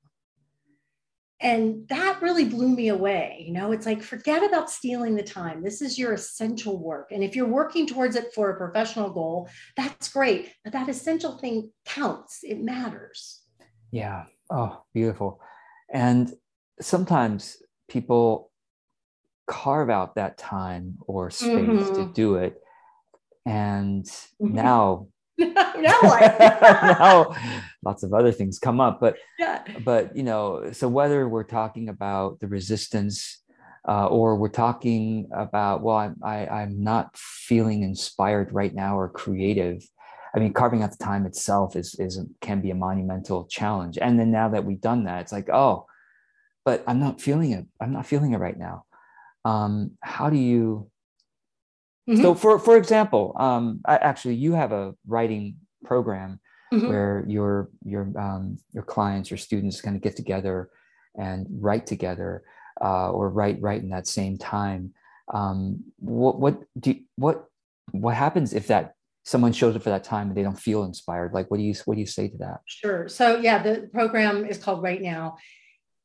and 1.40 1.86
that 1.88 2.20
really 2.20 2.44
blew 2.44 2.68
me 2.68 2.88
away 2.88 3.38
you 3.48 3.54
know? 3.54 3.72
It's 3.72 3.86
like 3.86 4.02
forget 4.02 4.44
about 4.44 4.70
stealing 4.70 5.16
the 5.16 5.22
time. 5.22 5.62
This 5.62 5.80
is 5.80 5.98
your 5.98 6.12
essential 6.12 6.78
work. 6.78 7.10
And 7.12 7.24
if 7.24 7.34
you're 7.34 7.46
working 7.46 7.86
towards 7.86 8.14
it 8.14 8.34
for 8.34 8.50
a 8.50 8.56
professional 8.56 9.10
goal 9.10 9.48
that's 9.76 10.12
great. 10.12 10.52
But 10.62 10.74
that 10.74 10.88
essential 10.88 11.38
thing 11.38 11.70
counts. 11.86 12.40
It 12.42 12.60
matters. 12.60 13.40
Yeah. 13.90 14.24
Oh 14.50 14.82
beautiful. 14.92 15.40
And 15.90 16.32
sometimes 16.80 17.56
people 17.88 18.50
carve 19.46 19.88
out 19.88 20.16
that 20.16 20.36
time 20.36 20.98
or 21.00 21.30
space 21.30 21.48
mm-hmm. 21.48 21.94
to 21.94 22.12
do 22.12 22.34
it. 22.34 22.60
And 23.46 24.04
mm-hmm. 24.04 24.54
now 24.54 25.08
now 25.54 25.98
what? 26.00 26.38
now 26.40 27.34
lots 27.84 28.02
of 28.02 28.12
other 28.12 28.32
things 28.32 28.58
come 28.58 28.80
up, 28.80 29.00
but 29.00 29.16
yeah. 29.38 29.62
but 29.84 30.16
you 30.16 30.24
know, 30.24 30.72
so 30.72 30.88
whether 30.88 31.28
we're 31.28 31.44
talking 31.44 31.88
about 31.88 32.40
the 32.40 32.48
resistance 32.48 33.40
uh, 33.86 34.06
or 34.06 34.36
we're 34.36 34.48
talking 34.48 35.28
about 35.32 35.82
well, 35.82 35.96
I'm 35.96 36.16
I, 36.22 36.38
am 36.38 36.52
i 36.52 36.62
am 36.62 36.82
not 36.82 37.16
feeling 37.16 37.82
inspired 37.82 38.52
right 38.52 38.74
now 38.74 38.98
or 38.98 39.08
creative. 39.08 39.88
I 40.34 40.40
mean, 40.40 40.52
carving 40.52 40.82
out 40.82 40.90
the 40.90 41.04
time 41.04 41.24
itself 41.24 41.76
is 41.76 41.94
is 42.00 42.20
can 42.40 42.60
be 42.60 42.70
a 42.70 42.74
monumental 42.74 43.46
challenge. 43.46 43.96
And 44.00 44.18
then 44.18 44.32
now 44.32 44.48
that 44.48 44.64
we've 44.64 44.80
done 44.80 45.04
that, 45.04 45.22
it's 45.22 45.32
like 45.32 45.48
oh, 45.50 45.86
but 46.64 46.82
I'm 46.86 46.98
not 46.98 47.20
feeling 47.20 47.52
it. 47.52 47.66
I'm 47.80 47.92
not 47.92 48.06
feeling 48.06 48.32
it 48.32 48.38
right 48.38 48.58
now. 48.58 48.84
Um, 49.44 49.92
how 50.02 50.30
do 50.30 50.36
you 50.36 50.90
Mm-hmm. 52.08 52.22
So, 52.22 52.34
for 52.34 52.58
for 52.58 52.76
example, 52.76 53.36
um, 53.38 53.80
I, 53.84 53.96
actually, 53.96 54.36
you 54.36 54.54
have 54.54 54.72
a 54.72 54.94
writing 55.06 55.56
program 55.84 56.40
mm-hmm. 56.72 56.88
where 56.88 57.24
your 57.28 57.70
your 57.84 58.10
um, 58.18 58.58
your 58.72 58.84
clients, 58.84 59.30
your 59.30 59.38
students, 59.38 59.80
kind 59.80 59.96
of 59.96 60.02
get 60.02 60.16
together 60.16 60.70
and 61.16 61.46
write 61.50 61.86
together, 61.86 62.44
uh, 62.80 63.10
or 63.10 63.28
write 63.28 63.60
write 63.60 63.82
in 63.82 63.90
that 63.90 64.06
same 64.06 64.38
time. 64.38 64.94
Um, 65.32 65.84
what 65.98 66.40
what 66.40 66.62
do 66.78 66.92
you, 66.92 67.00
what 67.16 67.44
what 67.92 68.14
happens 68.14 68.54
if 68.54 68.68
that 68.68 68.94
someone 69.24 69.52
shows 69.52 69.76
up 69.76 69.82
for 69.82 69.90
that 69.90 70.04
time 70.04 70.28
and 70.28 70.36
they 70.36 70.42
don't 70.42 70.58
feel 70.58 70.84
inspired? 70.84 71.34
Like, 71.34 71.50
what 71.50 71.58
do 71.58 71.62
you 71.62 71.74
what 71.84 71.94
do 71.94 72.00
you 72.00 72.06
say 72.06 72.28
to 72.28 72.38
that? 72.38 72.60
Sure. 72.66 73.08
So 73.08 73.36
yeah, 73.36 73.62
the 73.62 73.90
program 73.92 74.46
is 74.46 74.56
called 74.56 74.82
Write 74.82 75.02
Now, 75.02 75.36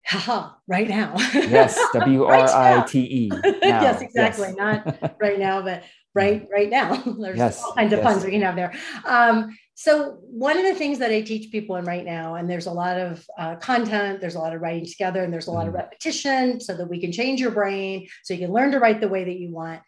haha, 0.05 0.51
right 0.67 0.87
now. 0.87 1.13
yes, 1.33 1.79
W 1.93 2.23
R 2.25 2.49
I 2.49 2.85
T 2.85 2.99
E. 2.99 3.31
Yes, 3.63 4.01
exactly. 4.01 4.53
Yes. 4.57 4.57
Not 4.57 5.15
right 5.19 5.39
now, 5.39 5.61
but 5.61 5.83
right 6.13 6.47
right 6.51 6.69
now. 6.69 6.95
There's 6.95 7.37
yes, 7.37 7.63
all 7.63 7.73
kinds 7.73 7.93
of 7.93 7.99
yes. 7.99 8.05
puns 8.05 8.23
we 8.23 8.31
can 8.31 8.41
have 8.41 8.55
there. 8.55 8.73
Um, 9.05 9.57
so 9.75 10.19
one 10.21 10.57
of 10.57 10.63
the 10.63 10.75
things 10.75 10.99
that 10.99 11.11
I 11.11 11.21
teach 11.21 11.51
people 11.51 11.75
in 11.77 11.85
Write 11.85 12.05
Now, 12.05 12.35
and 12.35 12.49
there's 12.49 12.67
a 12.67 12.71
lot 12.71 12.99
of 12.99 13.25
uh, 13.37 13.55
content, 13.55 14.21
there's 14.21 14.35
a 14.35 14.39
lot 14.39 14.53
of 14.53 14.61
writing 14.61 14.85
together, 14.85 15.23
and 15.23 15.33
there's 15.33 15.47
a 15.47 15.51
lot 15.51 15.67
of 15.67 15.73
mm. 15.73 15.77
repetition, 15.77 16.59
so 16.59 16.75
that 16.75 16.89
we 16.89 16.99
can 16.99 17.11
change 17.11 17.39
your 17.39 17.51
brain, 17.51 18.07
so 18.23 18.33
you 18.33 18.41
can 18.41 18.53
learn 18.53 18.71
to 18.71 18.79
write 18.79 19.01
the 19.01 19.09
way 19.09 19.23
that 19.23 19.37
you 19.37 19.51
want. 19.51 19.81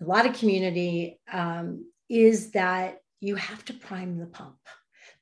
A 0.00 0.04
lot 0.04 0.24
of 0.24 0.34
community 0.34 1.20
um, 1.30 1.84
is 2.08 2.52
that 2.52 2.98
you 3.20 3.36
have 3.36 3.64
to 3.66 3.74
prime 3.74 4.18
the 4.18 4.26
pump. 4.26 4.56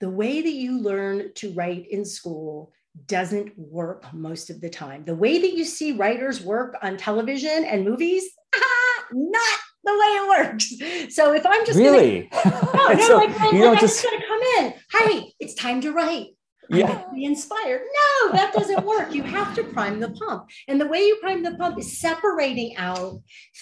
The 0.00 0.10
way 0.10 0.40
that 0.40 0.52
you 0.52 0.80
learn 0.80 1.32
to 1.36 1.52
write 1.52 1.88
in 1.90 2.04
school 2.04 2.72
doesn't 3.06 3.56
work 3.56 4.12
most 4.12 4.50
of 4.50 4.60
the 4.60 4.70
time. 4.70 5.04
The 5.04 5.14
way 5.14 5.38
that 5.38 5.52
you 5.52 5.64
see 5.64 5.92
writers 5.92 6.42
work 6.42 6.76
on 6.82 6.96
television 6.96 7.64
and 7.64 7.84
movies, 7.84 8.24
ah, 8.54 9.04
not 9.12 9.58
the 9.84 9.92
way 9.92 9.98
it 9.98 10.28
works. 10.28 11.14
So 11.14 11.32
if 11.32 11.46
I'm 11.46 11.64
just 11.64 11.78
really, 11.78 12.28
gonna, 12.30 12.70
no, 12.74 12.88
no, 12.94 13.06
so 13.06 13.16
like, 13.16 13.38
well, 13.38 13.54
you 13.54 13.60
don't 13.60 13.80
just 13.80 14.02
gonna 14.02 14.24
come 14.26 14.40
in. 14.58 14.74
Hey, 14.92 15.32
it's 15.40 15.54
time 15.54 15.80
to 15.82 15.92
write. 15.92 16.28
Yeah. 16.70 17.04
Be 17.14 17.24
inspired. 17.24 17.80
No, 17.80 18.32
that 18.32 18.52
doesn't 18.52 18.84
work. 18.84 19.14
You 19.14 19.22
have 19.22 19.54
to 19.54 19.64
prime 19.64 20.00
the 20.00 20.10
pump. 20.10 20.50
And 20.66 20.80
the 20.80 20.86
way 20.86 21.00
you 21.00 21.16
prime 21.20 21.42
the 21.42 21.54
pump 21.54 21.78
is 21.78 21.98
separating 21.98 22.76
out, 22.76 23.20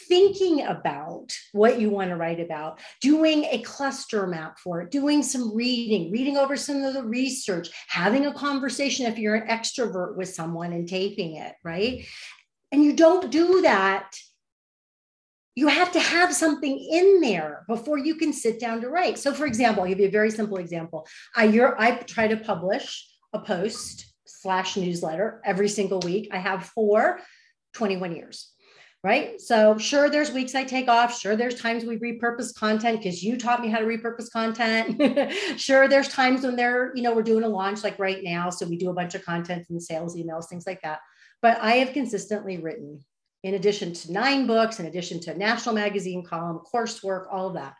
thinking 0.08 0.66
about 0.66 1.32
what 1.52 1.80
you 1.80 1.90
want 1.90 2.10
to 2.10 2.16
write 2.16 2.40
about, 2.40 2.80
doing 3.00 3.44
a 3.44 3.62
cluster 3.62 4.26
map 4.26 4.58
for 4.58 4.82
it, 4.82 4.90
doing 4.90 5.22
some 5.22 5.54
reading, 5.54 6.10
reading 6.10 6.36
over 6.36 6.56
some 6.56 6.82
of 6.82 6.94
the 6.94 7.04
research, 7.04 7.68
having 7.88 8.26
a 8.26 8.34
conversation 8.34 9.06
if 9.06 9.18
you're 9.18 9.36
an 9.36 9.48
extrovert 9.48 10.16
with 10.16 10.28
someone 10.28 10.72
and 10.72 10.88
taping 10.88 11.36
it, 11.36 11.54
right? 11.62 12.04
And 12.72 12.82
you 12.82 12.94
don't 12.94 13.30
do 13.30 13.62
that 13.62 14.16
you 15.56 15.68
have 15.68 15.90
to 15.90 15.98
have 15.98 16.34
something 16.34 16.78
in 16.78 17.20
there 17.22 17.64
before 17.66 17.96
you 17.96 18.14
can 18.14 18.32
sit 18.32 18.60
down 18.60 18.82
to 18.82 18.90
write. 18.90 19.18
So, 19.18 19.32
for 19.32 19.46
example, 19.46 19.82
I'll 19.82 19.88
give 19.88 19.98
you 19.98 20.06
a 20.06 20.10
very 20.10 20.30
simple 20.30 20.58
example. 20.58 21.08
I, 21.34 21.46
I 21.78 21.92
try 21.92 22.28
to 22.28 22.36
publish 22.36 23.08
a 23.32 23.40
post 23.40 24.14
slash 24.26 24.76
newsletter 24.76 25.40
every 25.44 25.70
single 25.70 26.00
week. 26.00 26.28
I 26.30 26.36
have 26.36 26.66
for 26.66 27.20
21 27.72 28.14
years, 28.14 28.52
right? 29.02 29.40
So, 29.40 29.78
sure, 29.78 30.10
there's 30.10 30.30
weeks 30.30 30.54
I 30.54 30.62
take 30.62 30.88
off. 30.88 31.18
Sure, 31.18 31.36
there's 31.36 31.58
times 31.58 31.86
we 31.86 31.96
repurpose 31.96 32.54
content 32.54 33.02
because 33.02 33.22
you 33.22 33.38
taught 33.38 33.62
me 33.62 33.70
how 33.70 33.78
to 33.78 33.86
repurpose 33.86 34.30
content. 34.30 35.32
sure, 35.58 35.88
there's 35.88 36.08
times 36.08 36.42
when 36.42 36.56
they're, 36.56 36.92
you 36.94 37.02
know, 37.02 37.14
we're 37.14 37.22
doing 37.22 37.44
a 37.44 37.48
launch 37.48 37.82
like 37.82 37.98
right 37.98 38.22
now. 38.22 38.50
So, 38.50 38.66
we 38.66 38.76
do 38.76 38.90
a 38.90 38.94
bunch 38.94 39.14
of 39.14 39.24
content 39.24 39.64
and 39.70 39.82
sales 39.82 40.18
emails, 40.18 40.48
things 40.48 40.66
like 40.66 40.82
that. 40.82 41.00
But 41.40 41.58
I 41.62 41.76
have 41.76 41.94
consistently 41.94 42.58
written 42.58 43.00
in 43.46 43.54
addition 43.54 43.92
to 43.92 44.12
nine 44.12 44.44
books, 44.48 44.80
in 44.80 44.86
addition 44.86 45.20
to 45.20 45.38
national 45.38 45.72
magazine 45.72 46.24
column, 46.24 46.58
coursework, 46.74 47.26
all 47.30 47.46
of 47.46 47.54
that, 47.54 47.74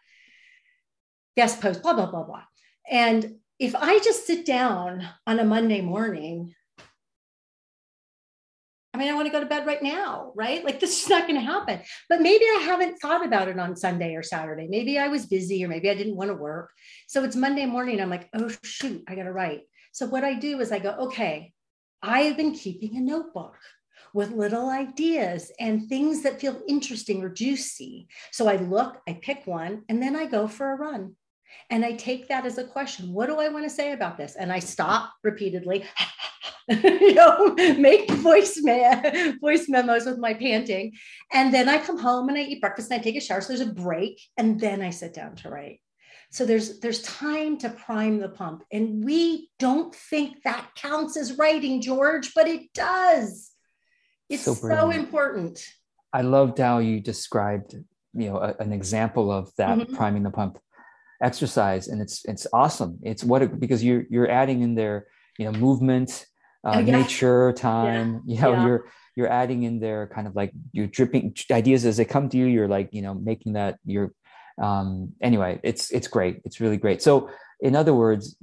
guest 1.36 1.60
post, 1.60 1.82
blah, 1.82 1.92
blah, 1.92 2.06
blah, 2.06 2.22
blah. 2.22 2.44
And 2.88 3.38
if 3.58 3.74
I 3.74 3.98
just 3.98 4.28
sit 4.28 4.46
down 4.46 5.04
on 5.26 5.40
a 5.40 5.44
Monday 5.44 5.80
morning, 5.80 6.54
I 8.94 8.98
mean, 8.98 9.08
I 9.08 9.14
want 9.14 9.26
to 9.26 9.32
go 9.32 9.40
to 9.40 9.46
bed 9.46 9.66
right 9.66 9.82
now, 9.82 10.30
right? 10.36 10.64
Like 10.64 10.78
this 10.78 11.02
is 11.02 11.08
not 11.08 11.26
going 11.26 11.40
to 11.40 11.44
happen. 11.44 11.80
But 12.08 12.20
maybe 12.20 12.44
I 12.44 12.60
haven't 12.64 12.98
thought 13.00 13.26
about 13.26 13.48
it 13.48 13.58
on 13.58 13.74
Sunday 13.74 14.14
or 14.14 14.22
Saturday. 14.22 14.68
Maybe 14.70 15.00
I 15.00 15.08
was 15.08 15.26
busy 15.26 15.64
or 15.64 15.68
maybe 15.68 15.90
I 15.90 15.94
didn't 15.94 16.16
want 16.16 16.30
to 16.30 16.36
work. 16.36 16.70
So 17.08 17.24
it's 17.24 17.34
Monday 17.34 17.66
morning. 17.66 18.00
I'm 18.00 18.08
like, 18.08 18.28
oh, 18.34 18.50
shoot, 18.62 19.02
I 19.08 19.16
got 19.16 19.24
to 19.24 19.32
write. 19.32 19.62
So 19.90 20.06
what 20.06 20.22
I 20.22 20.34
do 20.34 20.60
is 20.60 20.70
I 20.70 20.78
go, 20.78 20.90
okay, 21.06 21.52
I 22.02 22.20
have 22.20 22.36
been 22.36 22.54
keeping 22.54 22.96
a 22.96 23.00
notebook 23.00 23.56
with 24.16 24.32
little 24.32 24.70
ideas 24.70 25.52
and 25.60 25.90
things 25.90 26.22
that 26.22 26.40
feel 26.40 26.62
interesting 26.66 27.22
or 27.22 27.28
juicy. 27.28 28.08
So 28.32 28.48
I 28.48 28.56
look, 28.56 28.96
I 29.06 29.12
pick 29.20 29.46
one, 29.46 29.82
and 29.90 30.02
then 30.02 30.16
I 30.16 30.24
go 30.24 30.48
for 30.48 30.72
a 30.72 30.76
run. 30.76 31.14
And 31.68 31.84
I 31.84 31.92
take 31.92 32.28
that 32.28 32.46
as 32.46 32.56
a 32.56 32.64
question. 32.64 33.12
What 33.12 33.26
do 33.26 33.38
I 33.40 33.50
want 33.50 33.64
to 33.66 33.70
say 33.70 33.92
about 33.92 34.16
this? 34.16 34.34
And 34.34 34.50
I 34.50 34.58
stop 34.58 35.12
repeatedly, 35.22 35.84
you 36.68 37.12
know, 37.12 37.54
make 37.78 38.10
voice, 38.10 38.56
me- 38.56 39.34
voice 39.40 39.68
memos 39.68 40.06
with 40.06 40.16
my 40.18 40.32
panting. 40.32 40.94
And 41.30 41.52
then 41.52 41.68
I 41.68 41.76
come 41.76 41.98
home 41.98 42.30
and 42.30 42.38
I 42.38 42.42
eat 42.42 42.62
breakfast 42.62 42.90
and 42.90 42.98
I 42.98 43.04
take 43.04 43.16
a 43.16 43.20
shower. 43.20 43.42
So 43.42 43.48
there's 43.48 43.68
a 43.68 43.72
break. 43.72 44.18
And 44.38 44.58
then 44.58 44.80
I 44.80 44.90
sit 44.90 45.12
down 45.12 45.36
to 45.36 45.50
write. 45.50 45.80
So 46.30 46.46
there's 46.46 46.80
there's 46.80 47.02
time 47.02 47.58
to 47.58 47.68
prime 47.68 48.18
the 48.18 48.30
pump. 48.30 48.62
And 48.72 49.04
we 49.04 49.50
don't 49.58 49.94
think 49.94 50.42
that 50.44 50.70
counts 50.74 51.18
as 51.18 51.36
writing, 51.36 51.82
George, 51.82 52.32
but 52.34 52.48
it 52.48 52.72
does. 52.72 53.52
It's 54.28 54.44
so, 54.44 54.54
so 54.54 54.90
important. 54.90 55.64
I 56.12 56.22
loved 56.22 56.58
how 56.58 56.78
you 56.78 57.00
described, 57.00 57.74
you 58.14 58.30
know, 58.30 58.38
a, 58.38 58.54
an 58.58 58.72
example 58.72 59.30
of 59.30 59.54
that 59.56 59.78
mm-hmm. 59.78 59.94
priming 59.94 60.22
the 60.22 60.30
pump 60.30 60.58
exercise, 61.22 61.88
and 61.88 62.00
it's 62.00 62.24
it's 62.24 62.46
awesome. 62.52 62.98
It's 63.02 63.22
what 63.22 63.42
it, 63.42 63.60
because 63.60 63.84
you're 63.84 64.04
you're 64.10 64.30
adding 64.30 64.62
in 64.62 64.74
there, 64.74 65.06
you 65.38 65.44
know, 65.44 65.58
movement, 65.58 66.26
uh, 66.64 66.74
oh, 66.76 66.78
yeah. 66.80 66.98
nature, 66.98 67.52
time. 67.52 68.22
Yeah. 68.26 68.34
You 68.36 68.40
know, 68.40 68.52
yeah. 68.52 68.66
you're 68.66 68.86
you're 69.16 69.32
adding 69.32 69.62
in 69.62 69.80
there 69.80 70.06
kind 70.08 70.26
of 70.26 70.36
like 70.36 70.52
you're 70.72 70.86
dripping 70.86 71.34
ideas 71.50 71.86
as 71.86 71.96
they 71.96 72.04
come 72.04 72.28
to 72.28 72.36
you. 72.36 72.46
You're 72.46 72.68
like 72.68 72.90
you 72.92 73.02
know 73.02 73.14
making 73.14 73.54
that 73.54 73.78
you're 73.84 74.12
um, 74.60 75.12
anyway. 75.20 75.60
It's 75.62 75.90
it's 75.90 76.08
great. 76.08 76.42
It's 76.44 76.60
really 76.60 76.76
great. 76.76 77.02
So 77.02 77.30
in 77.60 77.76
other 77.76 77.94
words, 77.94 78.36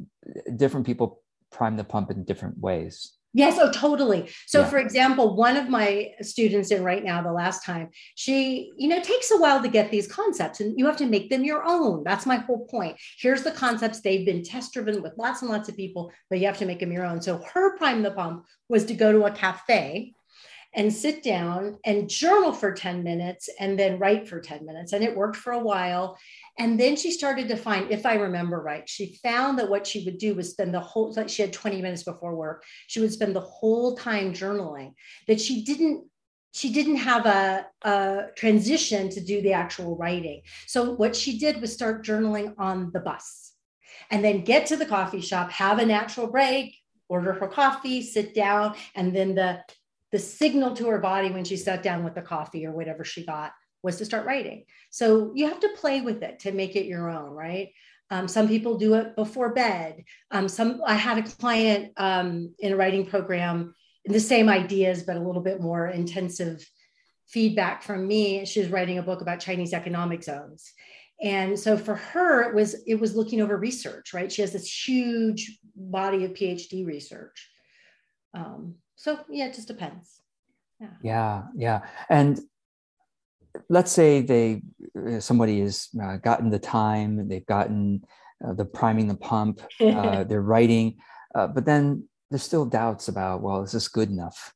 different 0.55 0.85
people 0.85 1.21
prime 1.51 1.77
the 1.77 1.83
pump 1.83 2.11
in 2.11 2.23
different 2.23 2.57
ways. 2.59 3.13
Yes, 3.35 3.57
oh, 3.59 3.71
totally. 3.71 4.29
So, 4.45 4.61
yeah. 4.61 4.69
for 4.69 4.77
example, 4.77 5.35
one 5.35 5.57
of 5.57 5.67
my 5.67 6.11
students 6.21 6.69
in 6.69 6.83
Write 6.83 7.03
Now, 7.03 7.23
the 7.23 7.31
last 7.31 7.65
time, 7.65 7.89
she, 8.13 8.71
you 8.77 8.87
know, 8.87 9.01
takes 9.01 9.31
a 9.31 9.37
while 9.37 9.61
to 9.61 9.67
get 9.67 9.89
these 9.89 10.07
concepts 10.07 10.59
and 10.59 10.77
you 10.77 10.85
have 10.85 10.97
to 10.97 11.07
make 11.07 11.31
them 11.31 11.43
your 11.43 11.63
own. 11.65 12.03
That's 12.03 12.27
my 12.27 12.37
whole 12.37 12.67
point. 12.67 12.95
Here's 13.19 13.41
the 13.41 13.51
concepts. 13.51 14.01
They've 14.01 14.25
been 14.25 14.43
test 14.43 14.73
driven 14.73 15.01
with 15.01 15.17
lots 15.17 15.41
and 15.41 15.49
lots 15.49 15.67
of 15.67 15.75
people, 15.75 16.11
but 16.29 16.39
you 16.39 16.45
have 16.45 16.59
to 16.59 16.65
make 16.65 16.79
them 16.79 16.91
your 16.91 17.05
own. 17.05 17.21
So, 17.21 17.41
her 17.53 17.75
prime 17.77 18.03
the 18.03 18.11
pump 18.11 18.45
was 18.69 18.85
to 18.85 18.93
go 18.93 19.11
to 19.11 19.25
a 19.25 19.31
cafe 19.31 20.13
and 20.75 20.91
sit 20.91 21.23
down 21.23 21.77
and 21.85 22.09
journal 22.09 22.51
for 22.51 22.71
10 22.71 23.03
minutes 23.03 23.49
and 23.59 23.77
then 23.77 23.99
write 23.99 24.27
for 24.27 24.39
10 24.39 24.65
minutes. 24.65 24.93
And 24.93 25.03
it 25.03 25.15
worked 25.15 25.35
for 25.35 25.53
a 25.53 25.59
while. 25.59 26.17
And 26.59 26.79
then 26.79 26.95
she 26.95 27.11
started 27.11 27.47
to 27.47 27.55
find, 27.55 27.91
if 27.91 28.05
I 28.05 28.15
remember 28.15 28.61
right, 28.61 28.87
she 28.87 29.19
found 29.23 29.57
that 29.57 29.69
what 29.69 29.87
she 29.87 30.05
would 30.05 30.19
do 30.19 30.35
was 30.35 30.51
spend 30.51 30.73
the 30.73 30.79
whole, 30.79 31.11
like 31.13 31.29
she 31.29 31.41
had 31.41 31.51
20 31.51 31.81
minutes 31.81 32.03
before 32.03 32.35
work, 32.35 32.63
she 32.87 32.99
would 32.99 33.11
spend 33.11 33.35
the 33.35 33.41
whole 33.41 33.97
time 33.97 34.33
journaling, 34.33 34.93
that 35.27 35.41
she 35.41 35.63
didn't 35.63 36.05
she 36.55 36.71
didn't 36.71 36.97
have 36.97 37.25
a, 37.25 37.65
a, 37.81 38.25
transition 38.35 39.09
to 39.09 39.19
do 39.19 39.41
the 39.41 39.53
actual 39.53 39.97
writing. 39.97 40.43
So 40.67 40.93
what 40.93 41.15
she 41.15 41.39
did 41.39 41.59
was 41.59 41.73
start 41.73 42.05
journaling 42.05 42.53
on 42.59 42.91
the 42.93 42.99
bus 42.99 43.53
and 44.11 44.23
then 44.23 44.43
get 44.43 44.67
to 44.67 44.77
the 44.77 44.85
coffee 44.85 45.19
shop, 45.19 45.49
have 45.49 45.79
a 45.79 45.85
natural 45.85 46.27
break, 46.27 46.75
order 47.09 47.33
her 47.33 47.47
coffee, 47.47 48.03
sit 48.03 48.35
down, 48.35 48.75
and 48.95 49.15
then 49.15 49.33
the 49.33 49.61
the 50.11 50.19
signal 50.19 50.75
to 50.75 50.87
her 50.89 50.99
body 50.99 51.31
when 51.31 51.43
she 51.43 51.57
sat 51.57 51.81
down 51.81 52.03
with 52.03 52.13
the 52.13 52.21
coffee 52.21 52.67
or 52.67 52.71
whatever 52.71 53.03
she 53.03 53.25
got 53.25 53.51
was 53.83 53.97
to 53.97 54.05
start 54.05 54.25
writing. 54.25 54.65
So 54.89 55.31
you 55.35 55.47
have 55.47 55.59
to 55.59 55.75
play 55.75 56.01
with 56.01 56.23
it 56.23 56.39
to 56.39 56.51
make 56.51 56.75
it 56.75 56.85
your 56.85 57.09
own, 57.09 57.31
right? 57.31 57.69
Um, 58.09 58.27
some 58.27 58.47
people 58.47 58.77
do 58.77 58.95
it 58.95 59.15
before 59.15 59.53
bed. 59.53 60.03
Um, 60.31 60.47
some 60.47 60.81
I 60.85 60.95
had 60.95 61.17
a 61.17 61.23
client 61.23 61.91
um, 61.97 62.53
in 62.59 62.73
a 62.73 62.75
writing 62.75 63.05
program, 63.05 63.75
the 64.05 64.19
same 64.19 64.49
ideas, 64.49 65.03
but 65.03 65.17
a 65.17 65.21
little 65.21 65.41
bit 65.41 65.61
more 65.61 65.87
intensive 65.87 66.65
feedback 67.27 67.83
from 67.83 68.07
me. 68.07 68.45
She 68.45 68.59
was 68.59 68.69
writing 68.69 68.97
a 68.97 69.03
book 69.03 69.21
about 69.21 69.39
Chinese 69.39 69.73
economic 69.73 70.23
zones. 70.23 70.71
and 71.21 71.57
so 71.57 71.77
for 71.77 71.95
her 71.95 72.49
it 72.49 72.53
was 72.53 72.75
it 72.85 72.99
was 72.99 73.15
looking 73.15 73.41
over 73.41 73.57
research 73.57 74.13
right 74.13 74.31
she 74.31 74.41
has 74.41 74.51
this 74.51 74.87
huge 74.87 75.59
body 75.75 76.25
of 76.25 76.33
phd 76.33 76.85
research 76.85 77.49
um, 78.33 78.75
so 78.95 79.19
yeah 79.29 79.45
it 79.45 79.53
just 79.53 79.67
depends 79.67 80.21
yeah 80.79 80.87
yeah, 81.01 81.43
yeah. 81.55 81.81
and 82.09 82.39
let's 83.69 83.91
say 83.91 84.21
they 84.21 84.61
uh, 84.97 85.19
somebody 85.19 85.59
has 85.61 85.89
uh, 86.01 86.17
gotten 86.17 86.49
the 86.49 86.59
time 86.59 87.27
they've 87.27 87.45
gotten 87.45 88.03
uh, 88.45 88.53
the 88.53 88.65
priming 88.65 89.07
the 89.07 89.15
pump 89.15 89.61
uh, 89.81 90.23
they're 90.23 90.41
writing 90.41 90.97
uh, 91.35 91.47
but 91.47 91.65
then 91.65 92.07
there's 92.29 92.43
still 92.43 92.65
doubts 92.65 93.07
about 93.07 93.41
well 93.41 93.61
is 93.61 93.71
this 93.71 93.87
good 93.87 94.09
enough 94.09 94.53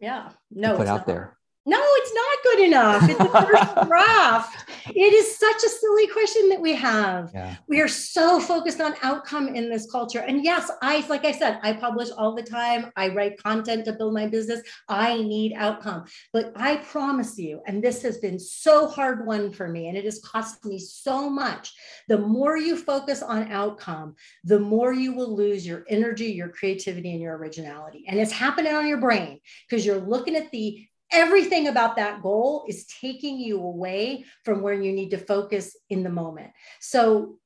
yeah 0.00 0.30
no 0.50 0.76
put 0.76 0.86
out 0.86 0.98
not. 0.98 1.06
there 1.06 1.36
no, 1.64 1.78
it's 1.80 2.12
not 2.12 2.41
good 2.52 2.66
enough. 2.66 3.08
It's 3.08 3.18
the 3.18 3.28
first 3.28 3.88
draft. 3.88 4.70
It 4.86 5.12
is 5.12 5.38
such 5.38 5.64
a 5.64 5.68
silly 5.68 6.06
question 6.08 6.48
that 6.48 6.60
we 6.60 6.74
have. 6.74 7.30
Yeah. 7.32 7.56
We 7.68 7.80
are 7.80 7.88
so 7.88 8.40
focused 8.40 8.80
on 8.80 8.94
outcome 9.02 9.48
in 9.48 9.70
this 9.70 9.90
culture. 9.90 10.20
And 10.20 10.44
yes, 10.44 10.70
I, 10.82 11.06
like 11.08 11.24
I 11.24 11.32
said, 11.32 11.60
I 11.62 11.72
publish 11.72 12.08
all 12.16 12.34
the 12.34 12.42
time. 12.42 12.90
I 12.96 13.08
write 13.08 13.42
content 13.42 13.84
to 13.86 13.92
build 13.92 14.12
my 14.12 14.26
business. 14.26 14.60
I 14.88 15.16
need 15.16 15.54
outcome. 15.54 16.04
But 16.32 16.52
I 16.56 16.76
promise 16.76 17.38
you, 17.38 17.60
and 17.66 17.82
this 17.82 18.02
has 18.02 18.18
been 18.18 18.38
so 18.38 18.88
hard 18.88 19.26
one 19.26 19.52
for 19.52 19.68
me, 19.68 19.88
and 19.88 19.96
it 19.96 20.04
has 20.04 20.20
cost 20.20 20.64
me 20.64 20.78
so 20.78 21.30
much. 21.30 21.72
The 22.08 22.18
more 22.18 22.56
you 22.56 22.76
focus 22.76 23.22
on 23.22 23.50
outcome, 23.52 24.16
the 24.44 24.58
more 24.58 24.92
you 24.92 25.14
will 25.14 25.34
lose 25.34 25.66
your 25.66 25.84
energy, 25.88 26.26
your 26.26 26.48
creativity, 26.48 27.12
and 27.12 27.20
your 27.20 27.36
originality. 27.36 28.04
And 28.08 28.18
it's 28.18 28.32
happening 28.32 28.74
on 28.74 28.88
your 28.88 28.98
brain 28.98 29.40
because 29.68 29.86
you're 29.86 30.00
looking 30.00 30.36
at 30.36 30.50
the 30.50 30.86
everything 31.12 31.68
about 31.68 31.96
that 31.96 32.22
goal 32.22 32.64
is 32.68 32.86
taking 33.00 33.38
you 33.38 33.58
away 33.58 34.24
from 34.44 34.62
where 34.62 34.74
you 34.74 34.92
need 34.92 35.10
to 35.10 35.18
focus 35.18 35.76
in 35.90 36.02
the 36.02 36.10
moment. 36.10 36.50
So 36.80 37.36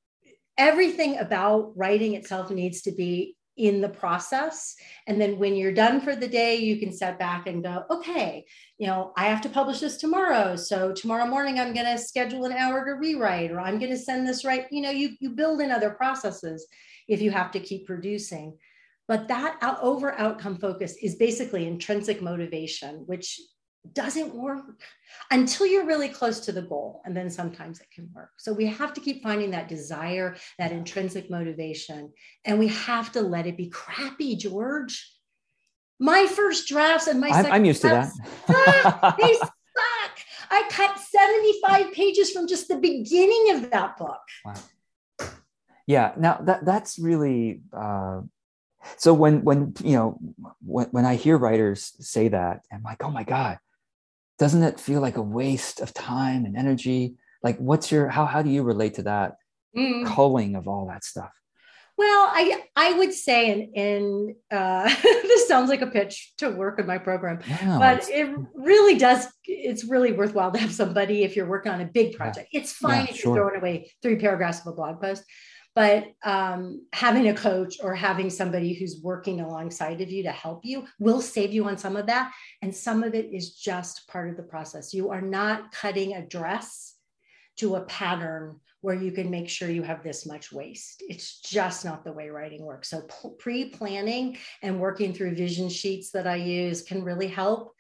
everything 0.56 1.18
about 1.18 1.73
writing 1.76 2.14
itself 2.14 2.50
needs 2.50 2.82
to 2.82 2.92
be 2.92 3.37
in 3.56 3.80
the 3.80 3.88
process. 3.88 4.75
And 5.06 5.18
then 5.20 5.38
when 5.38 5.56
you're 5.56 5.73
done 5.73 6.00
for 6.02 6.14
the 6.14 6.28
day, 6.28 6.56
you 6.56 6.78
can 6.78 6.92
set 6.92 7.18
back 7.18 7.46
and 7.46 7.64
go, 7.64 7.85
okay, 7.90 8.44
you 8.76 8.87
know, 8.87 9.12
I 9.16 9.25
have 9.25 9.40
to 9.42 9.49
publish 9.49 9.80
this 9.80 9.96
tomorrow. 9.96 10.56
So 10.56 10.92
tomorrow 10.92 11.26
morning, 11.26 11.58
I'm 11.58 11.73
going 11.73 11.87
to 11.87 11.99
schedule 11.99 12.44
an 12.44 12.52
hour 12.52 12.85
to 12.85 12.92
rewrite, 12.92 13.50
or 13.50 13.61
I'm 13.61 13.78
going 13.78 13.92
to 13.92 13.99
send 13.99 14.28
this 14.28 14.44
right. 14.44 14.66
You 14.70 14.82
know, 14.82 14.90
you, 14.90 15.11
you 15.20 15.30
build 15.30 15.62
in 15.62 15.70
other 15.70 15.90
processes 15.90 16.66
if 17.08 17.23
you 17.23 17.30
have 17.30 17.50
to 17.52 17.61
keep 17.61 17.87
producing. 17.87 18.58
But 19.08 19.28
that 19.28 19.58
over 19.80 20.18
outcome 20.18 20.58
focus 20.58 20.96
is 21.00 21.14
basically 21.14 21.66
intrinsic 21.66 22.20
motivation, 22.20 23.04
which 23.06 23.40
doesn't 23.95 24.35
work 24.35 24.64
until 25.31 25.66
you're 25.66 25.87
really 25.87 26.09
close 26.09 26.40
to 26.40 26.52
the 26.52 26.62
goal. 26.62 27.02
And 27.05 27.16
then 27.16 27.31
sometimes 27.31 27.81
it 27.81 27.90
can 27.90 28.09
work. 28.14 28.31
So 28.37 28.52
we 28.52 28.66
have 28.66 28.95
to 28.95 29.00
keep 29.00 29.23
finding 29.23 29.50
that 29.52 29.69
desire, 29.69 30.37
that 30.59 30.73
intrinsic 30.73 31.31
motivation, 31.31 32.12
and 32.45 32.59
we 32.59 32.69
have 32.69 33.12
to 33.12 33.21
let 33.21 33.47
it 33.47 33.57
be 33.57 33.69
crappy, 33.69 34.37
George. 34.37 35.12
My 35.99 36.26
first 36.26 36.69
drafts 36.69 37.07
and 37.07 37.21
my 37.21 37.28
I'm, 37.28 37.47
I'm 37.47 37.64
used 37.64 37.83
to 37.83 37.88
that. 37.88 39.16
they 39.19 39.35
suck. 39.38 39.50
I 40.50 40.69
cut 40.71 40.99
75 40.99 41.93
pages 41.93 42.31
from 42.31 42.47
just 42.47 42.69
the 42.69 42.76
beginning 42.76 43.52
of 43.55 43.71
that 43.71 43.97
book. 43.97 44.21
Wow. 44.45 44.55
Yeah. 45.87 46.12
Now 46.16 46.40
that 46.43 46.64
that's 46.64 46.99
really 46.99 47.62
uh, 47.73 48.21
so 48.97 49.14
when 49.14 49.43
when 49.43 49.75
you 49.83 49.97
know 49.97 50.19
when, 50.64 50.87
when 50.87 51.05
I 51.05 51.16
hear 51.16 51.37
writers 51.37 51.95
say 52.00 52.28
that, 52.28 52.62
I'm 52.73 52.83
like, 52.83 53.02
oh 53.02 53.11
my 53.11 53.25
God, 53.25 53.59
doesn't 54.38 54.62
it 54.62 54.81
feel 54.81 55.00
like 55.00 55.16
a 55.16 55.23
waste 55.23 55.81
of 55.81 55.95
time 55.95 56.45
and 56.45 56.57
energy 56.57 57.16
like 57.43 57.59
what's 57.59 57.90
your 57.90 58.09
how 58.09 58.26
how 58.26 58.43
do 58.43 58.50
you 58.50 58.62
relate 58.62 58.95
to 58.95 59.02
that 59.02 59.37
mm. 59.76 60.07
culling 60.07 60.55
of 60.57 60.69
all 60.69 60.87
that 60.87 61.05
stuff 61.05 61.33
well 61.97 62.28
i 62.33 62.62
i 62.75 62.93
would 62.95 63.12
say 63.12 63.50
in 63.52 63.73
in 63.75 64.37
uh, 64.50 64.85
this 65.02 65.49
sounds 65.49 65.71
like 65.71 65.83
a 65.83 65.87
pitch 65.87 66.33
to 66.38 66.50
work 66.50 66.78
in 66.78 66.87
my 66.87 66.99
program 66.99 67.38
yeah, 67.49 67.78
but 67.78 68.09
it 68.11 68.28
really 68.55 68.99
does 68.99 69.26
it's 69.45 69.85
really 69.85 70.12
worthwhile 70.12 70.51
to 70.51 70.59
have 70.59 70.72
somebody 70.72 71.22
if 71.22 71.37
you're 71.37 71.49
working 71.49 71.72
on 71.72 71.81
a 71.81 71.87
big 71.87 72.14
project 72.14 72.49
yeah. 72.53 72.61
it's 72.61 72.72
fine 72.72 73.05
yeah, 73.05 73.11
if 73.11 73.16
sure. 73.16 73.37
you're 73.37 73.44
throwing 73.44 73.61
away 73.61 73.90
three 74.03 74.16
paragraphs 74.16 74.61
of 74.61 74.66
a 74.66 74.72
blog 74.72 75.01
post 75.01 75.25
but 75.77 76.15
um, 76.25 76.87
having 76.95 77.29
a 77.29 77.35
coach 77.35 77.77
or 77.83 77.95
having 77.95 78.31
somebody 78.31 78.73
who's 78.73 79.03
working 79.03 79.43
alongside 79.43 80.01
of 80.01 80.11
you 80.11 80.23
to 80.23 80.33
help 80.33 80.65
you 80.65 80.87
will 80.99 81.21
save 81.21 81.53
you 81.53 81.67
on 81.67 81.77
some 81.77 81.97
of 81.97 82.07
that. 82.07 82.33
And 82.62 82.75
some 82.75 83.03
of 83.05 83.15
it 83.15 83.27
is 83.31 83.55
just 83.55 84.09
part 84.09 84.31
of 84.31 84.39
the 84.39 84.43
process. 84.43 84.95
You 84.95 85.11
are 85.11 85.21
not 85.21 85.73
cutting 85.73 86.15
a 86.15 86.27
dress 86.27 86.95
to 87.59 87.77
a 87.77 87.83
pattern 87.83 88.59
where 88.81 88.95
you 88.95 89.12
can 89.12 89.31
make 89.31 89.51
sure 89.51 89.69
you 89.69 89.83
have 89.83 90.03
this 90.03 90.27
much 90.27 90.53
waste 90.53 91.03
it's 91.09 91.41
just 91.41 91.85
not 91.85 92.05
the 92.05 92.12
way 92.12 92.29
writing 92.31 92.65
works. 92.65 92.91
So 92.91 93.03
pre-planning 93.39 94.39
and 94.62 94.81
working 94.81 95.12
through 95.12 95.35
vision 95.35 95.69
sheets 95.69 96.11
that 96.12 96.27
i 96.27 96.37
use 96.37 96.83
can 96.83 97.03
really 97.03 97.29
help. 97.29 97.75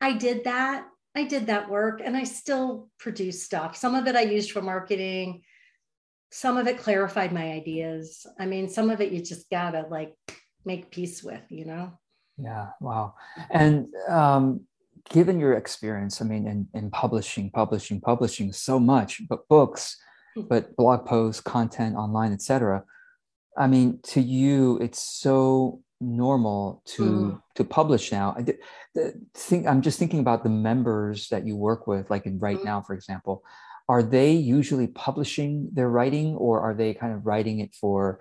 I 0.00 0.12
did 0.12 0.44
that. 0.44 0.86
I 1.14 1.24
did 1.24 1.46
that 1.46 1.68
work 1.68 2.00
and 2.02 2.16
i 2.16 2.24
still 2.24 2.88
produce 2.98 3.42
stuff. 3.42 3.76
Some 3.76 3.94
of 3.94 4.06
it 4.06 4.16
i 4.16 4.22
used 4.22 4.52
for 4.52 4.62
marketing 4.62 5.42
some 6.30 6.56
of 6.56 6.66
it 6.66 6.78
clarified 6.78 7.32
my 7.32 7.52
ideas. 7.52 8.26
I 8.38 8.46
mean, 8.46 8.68
some 8.68 8.90
of 8.90 9.00
it 9.00 9.12
you 9.12 9.22
just 9.22 9.48
gotta 9.50 9.86
like 9.90 10.14
make 10.64 10.90
peace 10.90 11.22
with, 11.22 11.42
you 11.48 11.64
know? 11.64 11.92
Yeah, 12.36 12.68
wow. 12.80 13.14
And 13.50 13.86
um, 14.08 14.62
given 15.08 15.40
your 15.40 15.54
experience, 15.54 16.20
I 16.20 16.24
mean, 16.24 16.46
in, 16.46 16.68
in 16.74 16.90
publishing, 16.90 17.50
publishing, 17.50 18.00
publishing 18.00 18.52
so 18.52 18.78
much, 18.78 19.22
but 19.28 19.48
books, 19.48 19.96
hmm. 20.34 20.42
but 20.42 20.76
blog 20.76 21.06
posts, 21.06 21.40
content 21.40 21.96
online, 21.96 22.32
etc. 22.32 22.84
I 23.56 23.68
mean, 23.68 24.00
to 24.08 24.20
you, 24.20 24.78
it's 24.82 25.00
so 25.00 25.80
normal 25.98 26.82
to 26.84 27.02
mm. 27.02 27.42
to 27.54 27.64
publish 27.64 28.12
now. 28.12 28.36
I 28.36 28.44
think 29.34 29.66
I'm 29.66 29.80
just 29.80 29.98
thinking 29.98 30.20
about 30.20 30.42
the 30.42 30.50
members 30.50 31.28
that 31.28 31.46
you 31.46 31.56
work 31.56 31.86
with, 31.86 32.10
like 32.10 32.26
in 32.26 32.38
Write 32.38 32.58
mm. 32.58 32.64
Now, 32.64 32.82
for 32.82 32.92
example 32.92 33.42
are 33.88 34.02
they 34.02 34.32
usually 34.32 34.86
publishing 34.88 35.68
their 35.72 35.88
writing 35.88 36.34
or 36.34 36.60
are 36.60 36.74
they 36.74 36.94
kind 36.94 37.12
of 37.12 37.26
writing 37.26 37.60
it 37.60 37.74
for 37.74 38.20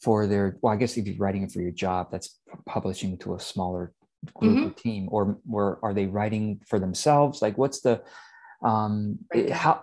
for 0.00 0.26
their 0.26 0.58
well 0.62 0.72
i 0.72 0.76
guess 0.76 0.96
if 0.96 1.06
you're 1.06 1.16
writing 1.16 1.42
it 1.42 1.52
for 1.52 1.60
your 1.60 1.70
job 1.70 2.08
that's 2.10 2.38
publishing 2.66 3.16
to 3.18 3.34
a 3.34 3.40
smaller 3.40 3.92
group 4.34 4.56
mm-hmm. 4.56 4.66
or 4.66 4.70
team 4.70 5.08
or, 5.10 5.38
or 5.50 5.78
are 5.82 5.94
they 5.94 6.06
writing 6.06 6.60
for 6.66 6.78
themselves 6.78 7.40
like 7.40 7.56
what's 7.56 7.80
the 7.80 8.02
um 8.64 9.18
right. 9.32 9.50
how 9.50 9.80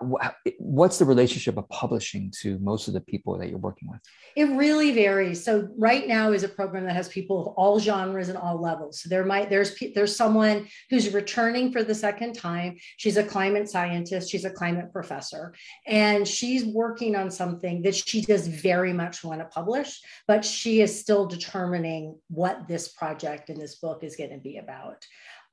what's 0.58 0.98
the 0.98 1.04
relationship 1.04 1.56
of 1.56 1.68
publishing 1.70 2.32
to 2.42 2.58
most 2.58 2.88
of 2.88 2.94
the 2.94 3.00
people 3.00 3.38
that 3.38 3.48
you're 3.48 3.58
working 3.58 3.88
with? 3.90 4.00
It 4.36 4.44
really 4.56 4.92
varies. 4.92 5.42
So 5.42 5.68
Write 5.78 6.06
Now 6.08 6.32
is 6.32 6.42
a 6.42 6.48
program 6.48 6.84
that 6.84 6.94
has 6.94 7.08
people 7.08 7.40
of 7.40 7.48
all 7.56 7.78
genres 7.80 8.28
and 8.28 8.36
all 8.36 8.60
levels. 8.60 9.00
So 9.00 9.08
there 9.08 9.24
might 9.24 9.48
there's 9.48 9.74
there's 9.94 10.14
someone 10.14 10.68
who's 10.90 11.14
returning 11.14 11.72
for 11.72 11.82
the 11.82 11.94
second 11.94 12.34
time. 12.34 12.76
She's 12.98 13.16
a 13.16 13.24
climate 13.24 13.68
scientist. 13.68 14.30
She's 14.30 14.44
a 14.44 14.50
climate 14.50 14.92
professor. 14.92 15.54
And 15.86 16.26
she's 16.28 16.64
working 16.64 17.16
on 17.16 17.30
something 17.30 17.82
that 17.82 17.94
she 17.94 18.20
does 18.20 18.46
very 18.46 18.92
much 18.92 19.24
want 19.24 19.40
to 19.40 19.46
publish 19.46 20.00
but 20.26 20.44
she 20.44 20.80
is 20.80 20.98
still 20.98 21.26
determining 21.26 22.18
what 22.28 22.66
this 22.68 22.88
project 22.88 23.48
and 23.48 23.60
this 23.60 23.76
book 23.76 24.02
is 24.02 24.16
going 24.16 24.30
to 24.30 24.38
be 24.38 24.58
about 24.58 25.04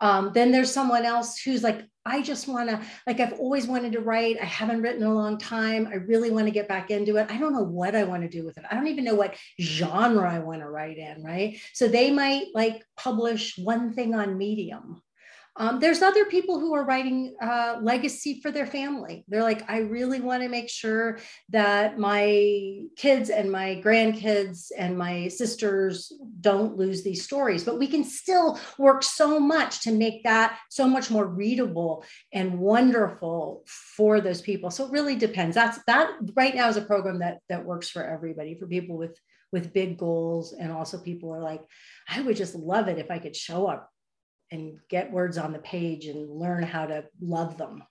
um, 0.03 0.31
then 0.33 0.51
there's 0.51 0.69
someone 0.69 1.05
else 1.05 1.39
who's 1.39 1.63
like, 1.63 1.87
I 2.05 2.21
just 2.21 2.49
want 2.49 2.69
to, 2.69 2.81
like, 3.07 3.21
I've 3.21 3.39
always 3.39 3.67
wanted 3.67 3.93
to 3.93 4.01
write. 4.01 4.35
I 4.41 4.43
haven't 4.43 4.81
written 4.81 5.01
in 5.01 5.07
a 5.07 5.13
long 5.13 5.37
time. 5.37 5.87
I 5.87 5.95
really 5.95 6.29
want 6.29 6.45
to 6.45 6.51
get 6.51 6.67
back 6.67 6.91
into 6.91 7.15
it. 7.15 7.31
I 7.31 7.37
don't 7.37 7.53
know 7.53 7.63
what 7.63 7.95
I 7.95 8.03
want 8.03 8.23
to 8.23 8.27
do 8.27 8.45
with 8.45 8.57
it. 8.57 8.65
I 8.69 8.75
don't 8.75 8.87
even 8.87 9.05
know 9.05 9.15
what 9.15 9.37
genre 9.61 10.29
I 10.29 10.39
want 10.39 10.59
to 10.59 10.67
write 10.67 10.97
in, 10.97 11.23
right? 11.23 11.57
So 11.71 11.87
they 11.87 12.11
might 12.11 12.47
like 12.53 12.83
publish 12.97 13.57
one 13.57 13.93
thing 13.93 14.13
on 14.13 14.37
Medium 14.37 15.01
um, 15.55 15.79
there's 15.79 16.01
other 16.01 16.25
people 16.25 16.59
who 16.59 16.73
are 16.73 16.83
writing 16.83 17.35
uh, 17.41 17.77
legacy 17.81 18.39
for 18.41 18.51
their 18.51 18.65
family. 18.65 19.23
They're 19.27 19.43
like, 19.43 19.69
I 19.69 19.79
really 19.79 20.19
want 20.19 20.41
to 20.41 20.49
make 20.49 20.67
sure 20.67 21.19
that 21.49 21.99
my 21.99 22.85
kids 22.95 23.29
and 23.29 23.51
my 23.51 23.79
grandkids 23.83 24.71
and 24.75 24.97
my 24.97 25.27
sisters 25.27 26.11
don't 26.41 26.75
lose 26.75 27.03
these 27.03 27.23
stories. 27.23 27.63
But 27.63 27.77
we 27.77 27.87
can 27.87 28.03
still 28.03 28.59
work 28.79 29.03
so 29.03 29.39
much 29.39 29.81
to 29.81 29.91
make 29.91 30.23
that 30.23 30.57
so 30.69 30.87
much 30.87 31.11
more 31.11 31.27
readable 31.27 32.03
and 32.33 32.57
wonderful 32.59 33.63
for 33.95 34.21
those 34.21 34.41
people. 34.41 34.71
So 34.71 34.85
it 34.85 34.91
really 34.91 35.15
depends. 35.15 35.53
That's 35.53 35.79
that 35.85 36.09
Write 36.35 36.55
Now 36.55 36.69
is 36.69 36.77
a 36.77 36.81
program 36.81 37.19
that 37.19 37.37
that 37.49 37.63
works 37.63 37.89
for 37.89 38.03
everybody, 38.03 38.55
for 38.55 38.65
people 38.65 38.97
with 38.97 39.19
with 39.51 39.71
big 39.71 39.99
goals, 39.99 40.53
and 40.53 40.71
also 40.71 40.97
people 40.97 41.31
are 41.31 41.39
like, 41.39 41.61
I 42.09 42.21
would 42.21 42.35
just 42.35 42.55
love 42.55 42.87
it 42.87 42.97
if 42.97 43.11
I 43.11 43.19
could 43.19 43.35
show 43.35 43.67
up 43.67 43.92
and 44.53 44.77
get 44.89 45.11
words 45.11 45.37
on 45.37 45.51
the 45.51 45.59
page 45.59 46.05
and 46.05 46.29
learn 46.29 46.63
how 46.63 46.85
to 46.85 47.03
love 47.19 47.57
them. 47.57 47.83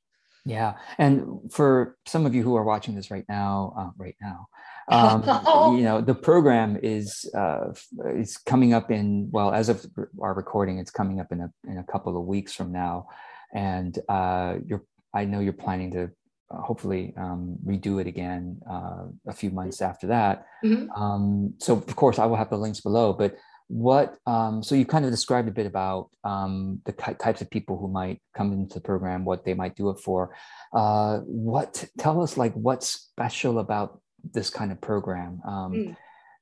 Yeah, 0.44 0.74
and 0.98 1.52
for 1.52 1.96
some 2.06 2.26
of 2.26 2.34
you 2.34 2.42
who 2.42 2.56
are 2.56 2.64
watching 2.64 2.94
this 2.94 3.10
right 3.10 3.24
now, 3.28 3.74
uh, 3.76 3.90
right 3.96 4.16
now, 4.20 4.46
um, 4.88 5.76
you 5.76 5.84
know 5.84 6.00
the 6.00 6.14
program 6.14 6.78
is 6.82 7.30
uh, 7.36 7.72
is 8.16 8.36
coming 8.36 8.74
up 8.74 8.90
in 8.90 9.28
well, 9.30 9.52
as 9.52 9.68
of 9.68 9.86
our 10.20 10.34
recording, 10.34 10.78
it's 10.78 10.90
coming 10.90 11.20
up 11.20 11.30
in 11.30 11.40
a 11.40 11.52
in 11.68 11.78
a 11.78 11.84
couple 11.84 12.16
of 12.16 12.24
weeks 12.24 12.52
from 12.52 12.72
now, 12.72 13.06
and 13.54 13.98
uh, 14.08 14.56
you're 14.66 14.84
I 15.14 15.24
know 15.26 15.40
you're 15.40 15.52
planning 15.52 15.92
to 15.92 16.10
hopefully 16.50 17.14
um, 17.16 17.56
redo 17.64 18.00
it 18.00 18.06
again 18.06 18.60
uh, 18.70 19.04
a 19.26 19.32
few 19.32 19.50
months 19.50 19.80
after 19.80 20.08
that. 20.08 20.46
Mm-hmm. 20.64 20.90
Um, 20.90 21.54
so 21.58 21.74
of 21.74 21.96
course 21.96 22.18
I 22.18 22.26
will 22.26 22.36
have 22.36 22.50
the 22.50 22.58
links 22.58 22.80
below. 22.80 23.12
But 23.12 23.36
what 23.68 24.16
um, 24.26 24.62
so 24.62 24.74
you 24.74 24.84
kind 24.84 25.04
of 25.04 25.10
described 25.10 25.48
a 25.48 25.52
bit 25.52 25.66
about 25.66 26.10
um, 26.24 26.80
the 26.84 26.92
types 26.92 27.40
of 27.40 27.50
people 27.50 27.78
who 27.78 27.88
might 27.88 28.20
come 28.36 28.52
into 28.52 28.74
the 28.74 28.80
program, 28.80 29.24
what 29.24 29.44
they 29.44 29.54
might 29.54 29.76
do 29.76 29.90
it 29.90 30.00
for. 30.00 30.34
Uh, 30.72 31.18
what 31.20 31.84
tell 31.98 32.22
us 32.22 32.36
like 32.36 32.52
what's 32.54 32.88
special 32.88 33.58
about 33.58 34.00
this 34.32 34.50
kind 34.50 34.72
of 34.72 34.80
program? 34.80 35.40
Mm. 35.46 35.96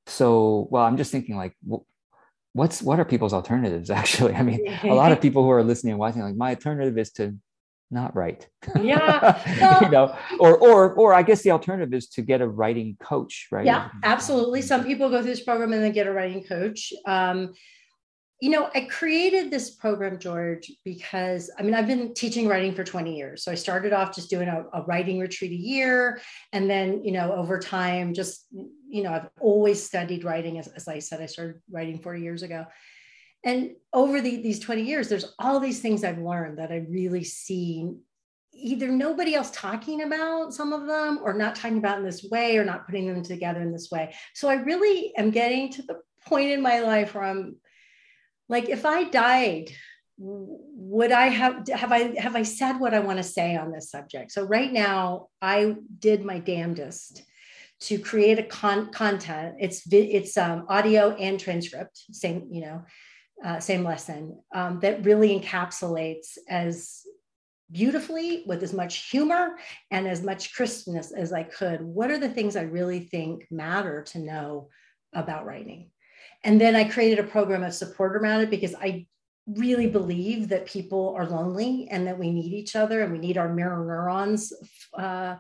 So 0.07 0.69
well, 0.71 0.85
I'm 0.85 0.97
just 0.97 1.13
thinking 1.13 1.37
like. 1.37 1.57
what's 2.53 2.83
what 2.83 2.99
are 2.99 3.05
people's 3.05 3.33
alternatives 3.33 3.91
actually 4.01 4.35
i 4.35 4.43
mean 4.43 4.61
a 4.83 4.93
lot 4.93 5.13
of 5.13 5.21
people 5.25 5.45
who 5.45 5.51
are 5.51 5.63
listening 5.63 5.93
and 5.93 6.01
watching 6.01 6.21
like 6.21 6.35
my 6.35 6.51
alternative 6.51 6.99
is 6.99 7.13
to 7.13 7.33
not 7.91 8.15
right. 8.15 8.47
Yeah. 8.81 9.81
you 9.83 9.91
know, 9.91 10.17
or 10.39 10.57
or 10.57 10.93
or 10.95 11.15
I 11.15 11.23
guess 11.23 11.43
the 11.43 11.51
alternative 11.51 11.93
is 11.93 12.09
to 12.11 12.23
get 12.23 12.41
a 12.41 12.49
writing 12.49 12.97
coach, 13.01 13.49
right? 13.51 13.67
Yeah, 13.67 13.89
absolutely. 14.03 14.63
Some 14.63 14.85
people 14.85 15.11
go 15.11 15.23
through 15.23 15.31
this 15.31 15.43
program 15.43 15.73
and 15.73 15.83
then 15.83 15.93
get 15.93 16.07
a 16.07 16.13
writing 16.13 16.45
coach. 16.45 16.93
Um, 17.07 17.53
you 18.41 18.49
know, 18.49 18.71
I 18.75 18.83
created 18.83 19.51
this 19.51 19.71
program, 19.71 20.19
George, 20.19 20.71
because 20.83 21.51
I 21.59 21.63
mean, 21.63 21.75
I've 21.75 21.87
been 21.87 22.15
teaching 22.15 22.49
writing 22.49 22.75
for 22.75 22.85
20 22.85 23.15
years. 23.15 23.45
So 23.45 23.53
I 23.53 23.55
started 23.55 23.93
off 23.93 24.15
just 24.15 24.31
doing 24.31 24.49
a, 24.49 24.65
a 24.73 24.83
writing 24.83 25.19
retreat 25.19 25.53
a 25.53 25.55
year. 25.55 26.23
And 26.53 26.69
then, 26.69 27.05
you 27.05 27.13
know, 27.13 27.35
over 27.35 27.59
time, 27.59 28.15
just, 28.15 28.47
you 28.89 29.03
know, 29.03 29.13
I've 29.13 29.29
always 29.41 29.85
studied 29.85 30.25
writing. 30.25 30.59
As, 30.59 30.69
as 30.69 30.89
I 30.89 31.01
said, 31.01 31.21
I 31.21 31.27
started 31.27 31.61
writing 31.71 31.99
40 31.99 32.23
years 32.23 32.43
ago 32.43 32.65
and 33.45 33.71
over 33.93 34.21
the, 34.21 34.43
these 34.43 34.61
20 34.61 34.83
years 34.83 35.09
there's 35.09 35.35
all 35.39 35.61
these 35.61 35.81
things 35.81 36.05
i've 36.05 36.19
learned 36.19 36.59
that 36.59 36.71
i 36.71 36.85
really 36.89 37.25
see 37.25 37.91
either 38.61 38.89
nobody 38.89 39.35
else 39.35 39.51
talking 39.53 40.03
about 40.03 40.53
some 40.53 40.73
of 40.73 40.87
them 40.87 41.21
or 41.23 41.33
not 41.33 41.55
talking 41.55 41.79
about 41.79 41.99
in 41.99 42.05
this 42.05 42.25
way 42.25 42.59
or 42.59 42.65
not 42.65 42.87
putting 42.87 43.07
them 43.07 43.23
together 43.23 43.61
in 43.61 43.73
this 43.73 43.91
way. 43.91 44.15
So 44.35 44.49
i 44.49 44.55
really 44.55 45.13
am 45.17 45.31
getting 45.31 45.71
to 45.73 45.83
the 45.83 46.01
point 46.27 46.51
in 46.51 46.61
my 46.61 46.81
life 46.81 47.15
where 47.15 47.25
i'm 47.25 47.57
like 48.49 48.69
if 48.69 48.85
i 48.85 49.05
died 49.05 49.71
would 50.19 51.13
i 51.13 51.29
have 51.29 51.67
have 51.69 51.93
i 51.93 52.21
have 52.21 52.37
i 52.37 52.43
said 52.43 52.79
what 52.79 52.93
i 52.93 52.99
want 52.99 53.19
to 53.19 53.23
say 53.23 53.57
on 53.57 53.73
this 53.73 53.91
subject? 53.91 54.33
So 54.33 54.45
Write 54.45 54.73
Now 54.73 55.29
i 55.41 55.77
did 55.99 56.25
my 56.25 56.39
damnedest 56.39 57.23
to 57.81 57.99
create 57.99 58.39
a 58.39 58.43
con- 58.43 58.93
content. 58.93 59.55
It's 59.59 59.91
it's 59.91 60.37
um, 60.37 60.67
audio 60.69 61.13
and 61.13 61.41
transcript 61.41 62.03
same 62.13 62.49
you 62.51 62.61
know 62.61 62.85
uh, 63.45 63.61
same 63.61 63.85
lesson 63.85 64.39
um, 64.55 64.81
that 64.81 65.05
really 65.05 65.39
encapsulates 65.39 66.37
as 66.49 67.03
beautifully 67.73 68.43
with 68.47 68.63
as 68.63 68.73
much 68.73 69.11
humor 69.11 69.57
and 69.91 70.07
as 70.07 70.23
much 70.23 70.55
crispness 70.55 71.13
as 71.13 71.33
I 71.33 71.45
could. 71.45 71.81
What 71.81 72.11
are 72.11 72.19
the 72.19 72.29
things 72.29 72.57
I 72.57 72.63
really 72.63 73.01
think 73.01 73.47
matter 73.51 74.03
to 74.09 74.19
know 74.19 74.69
about 75.13 75.47
writing? 75.47 75.91
And 76.43 76.61
then 76.61 76.75
I 76.75 76.85
created 76.85 77.19
a 77.19 77.29
program 77.29 77.63
of 77.63 77.75
support 77.75 78.17
around 78.17 78.41
it 78.41 78.51
because 78.51 78.75
I 78.75 79.07
really 79.47 79.87
believe 79.87 80.49
that 80.49 80.67
people 80.67 81.15
are 81.17 81.27
lonely 81.27 81.89
and 81.91 82.07
that 82.07 82.19
we 82.19 82.31
need 82.31 82.53
each 82.53 82.77
other 82.77 83.03
and 83.03 83.13
we 83.13 83.19
need 83.19 83.39
our 83.39 83.53
mirror 83.53 83.85
neurons 83.85 84.53
uh, 84.95 85.37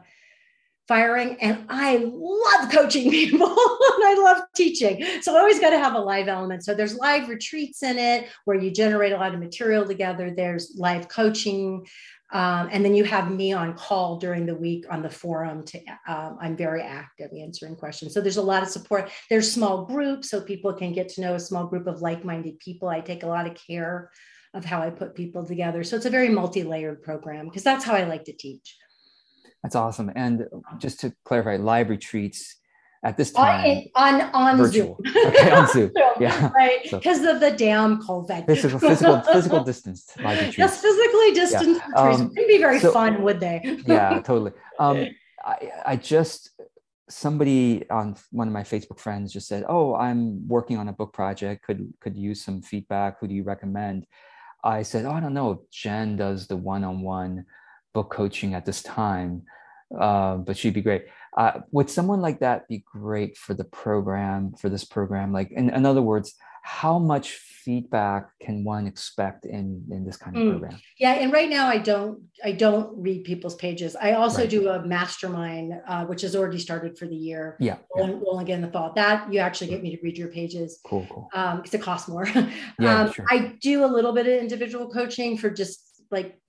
firing 0.90 1.36
and 1.40 1.64
i 1.68 1.98
love 2.04 2.68
coaching 2.72 3.08
people 3.18 3.46
and 3.46 4.04
i 4.04 4.20
love 4.24 4.42
teaching. 4.56 5.06
So 5.22 5.36
i 5.36 5.38
always 5.38 5.60
got 5.60 5.70
to 5.70 5.78
have 5.78 5.94
a 5.94 6.00
live 6.00 6.26
element. 6.26 6.64
So 6.64 6.74
there's 6.74 6.96
live 6.96 7.28
retreats 7.28 7.84
in 7.84 7.96
it 7.96 8.28
where 8.44 8.58
you 8.58 8.72
generate 8.72 9.12
a 9.12 9.16
lot 9.16 9.32
of 9.32 9.38
material 9.38 9.86
together. 9.86 10.34
There's 10.36 10.74
live 10.76 11.06
coaching 11.06 11.86
um, 12.32 12.68
and 12.72 12.84
then 12.84 12.96
you 12.96 13.04
have 13.04 13.30
me 13.30 13.52
on 13.52 13.74
call 13.74 14.18
during 14.18 14.46
the 14.46 14.54
week 14.56 14.84
on 14.90 15.00
the 15.00 15.10
forum 15.10 15.62
to 15.66 15.78
um, 16.08 16.38
i'm 16.40 16.56
very 16.56 16.82
active 16.82 17.30
answering 17.38 17.76
questions. 17.76 18.12
So 18.12 18.20
there's 18.20 18.42
a 18.44 18.50
lot 18.52 18.64
of 18.64 18.68
support. 18.68 19.10
There's 19.30 19.52
small 19.52 19.84
groups 19.84 20.28
so 20.28 20.40
people 20.40 20.72
can 20.72 20.92
get 20.92 21.08
to 21.10 21.20
know 21.20 21.34
a 21.36 21.40
small 21.40 21.68
group 21.68 21.86
of 21.86 22.02
like-minded 22.02 22.58
people. 22.58 22.88
I 22.88 23.00
take 23.00 23.22
a 23.22 23.28
lot 23.28 23.46
of 23.46 23.54
care 23.54 24.10
of 24.54 24.64
how 24.64 24.82
i 24.82 24.90
put 24.90 25.14
people 25.14 25.46
together. 25.46 25.84
So 25.84 25.94
it's 25.94 26.06
a 26.06 26.16
very 26.18 26.30
multi-layered 26.30 27.00
program 27.04 27.44
because 27.44 27.62
that's 27.62 27.84
how 27.84 27.94
i 27.94 28.02
like 28.02 28.24
to 28.24 28.32
teach 28.32 28.76
that's 29.62 29.74
awesome. 29.74 30.10
And 30.14 30.46
just 30.78 31.00
to 31.00 31.14
clarify, 31.24 31.56
live 31.56 31.90
retreats 31.90 32.56
at 33.02 33.16
this 33.16 33.32
time 33.32 33.84
on 33.94 34.20
on, 34.20 34.60
on. 34.60 34.66
Zoom. 34.70 34.96
okay, 35.26 35.50
on 35.50 35.66
Zoom. 35.68 35.92
Yeah. 36.20 36.50
Right. 36.54 36.82
Because 36.82 37.22
so, 37.22 37.34
of 37.34 37.40
the 37.40 37.50
damn 37.50 38.02
COVID. 38.02 38.46
Physical 38.46 38.78
physical 38.78 39.20
physical 39.22 39.64
distance 39.64 40.06
live 40.18 40.38
retreats. 40.46 40.58
Yes, 40.58 40.82
physically 40.82 41.32
distant 41.32 41.78
yeah. 41.78 42.00
um, 42.00 42.28
Wouldn't 42.28 42.48
be 42.48 42.58
very 42.58 42.78
so, 42.78 42.92
fun, 42.92 43.22
would 43.22 43.40
they? 43.40 43.78
yeah, 43.86 44.20
totally. 44.20 44.52
Um, 44.78 45.06
I, 45.42 45.70
I 45.86 45.96
just 45.96 46.50
somebody 47.08 47.88
on 47.90 48.16
one 48.30 48.48
of 48.48 48.52
my 48.52 48.62
Facebook 48.62 48.98
friends 48.98 49.32
just 49.32 49.48
said, 49.48 49.64
"Oh, 49.66 49.94
I'm 49.94 50.46
working 50.46 50.76
on 50.76 50.88
a 50.88 50.92
book 50.92 51.14
project. 51.14 51.64
Could 51.64 51.92
could 52.00 52.16
use 52.16 52.42
some 52.42 52.60
feedback. 52.60 53.18
Who 53.20 53.28
do 53.28 53.34
you 53.34 53.44
recommend?" 53.44 54.06
I 54.62 54.82
said, 54.82 55.06
"Oh, 55.06 55.12
I 55.12 55.20
don't 55.20 55.34
know. 55.34 55.62
Jen 55.72 56.16
does 56.16 56.48
the 56.48 56.56
one-on-one 56.56 57.46
book 57.92 58.10
coaching 58.10 58.54
at 58.54 58.66
this 58.66 58.82
time, 58.82 59.42
uh, 59.98 60.36
but 60.36 60.56
she'd 60.56 60.74
be 60.74 60.82
great. 60.82 61.06
Uh, 61.36 61.60
would 61.70 61.88
someone 61.88 62.20
like 62.20 62.40
that 62.40 62.68
be 62.68 62.84
great 62.92 63.36
for 63.36 63.54
the 63.54 63.64
program, 63.64 64.52
for 64.54 64.68
this 64.68 64.84
program? 64.84 65.32
Like, 65.32 65.50
in, 65.52 65.70
in 65.70 65.86
other 65.86 66.02
words, 66.02 66.34
how 66.62 66.98
much 66.98 67.32
feedback 67.32 68.30
can 68.40 68.64
one 68.64 68.86
expect 68.86 69.44
in 69.44 69.84
in 69.90 70.04
this 70.04 70.16
kind 70.16 70.36
of 70.36 70.42
mm. 70.42 70.50
program 70.50 70.80
yeah 70.98 71.12
and 71.12 71.32
right 71.32 71.50
now 71.50 71.66
i 71.66 71.76
don't 71.76 72.18
i 72.44 72.52
don't 72.52 72.90
read 72.96 73.22
people's 73.24 73.54
pages 73.56 73.96
i 73.96 74.12
also 74.12 74.40
right. 74.42 74.50
do 74.50 74.68
a 74.68 74.84
mastermind 74.86 75.74
uh, 75.86 76.04
which 76.06 76.22
has 76.22 76.34
already 76.34 76.58
started 76.58 76.98
for 76.98 77.06
the 77.06 77.16
year 77.16 77.56
yeah, 77.60 77.76
yeah. 77.96 78.10
We'll, 78.10 78.38
again 78.38 78.56
in 78.56 78.62
the 78.62 78.70
thought 78.70 78.94
that 78.94 79.30
you 79.32 79.40
actually 79.40 79.68
get 79.68 79.82
me 79.82 79.94
to 79.94 80.02
read 80.02 80.16
your 80.16 80.28
pages 80.28 80.80
cool 80.86 81.06
cool 81.10 81.28
um 81.34 81.58
because 81.58 81.74
it 81.74 81.82
costs 81.82 82.08
more 82.08 82.26
yeah, 82.78 83.02
um, 83.02 83.12
sure. 83.12 83.26
i 83.28 83.56
do 83.60 83.84
a 83.84 83.86
little 83.86 84.12
bit 84.12 84.26
of 84.26 84.32
individual 84.32 84.90
coaching 84.90 85.36
for 85.36 85.50
just 85.50 86.02
like 86.10 86.39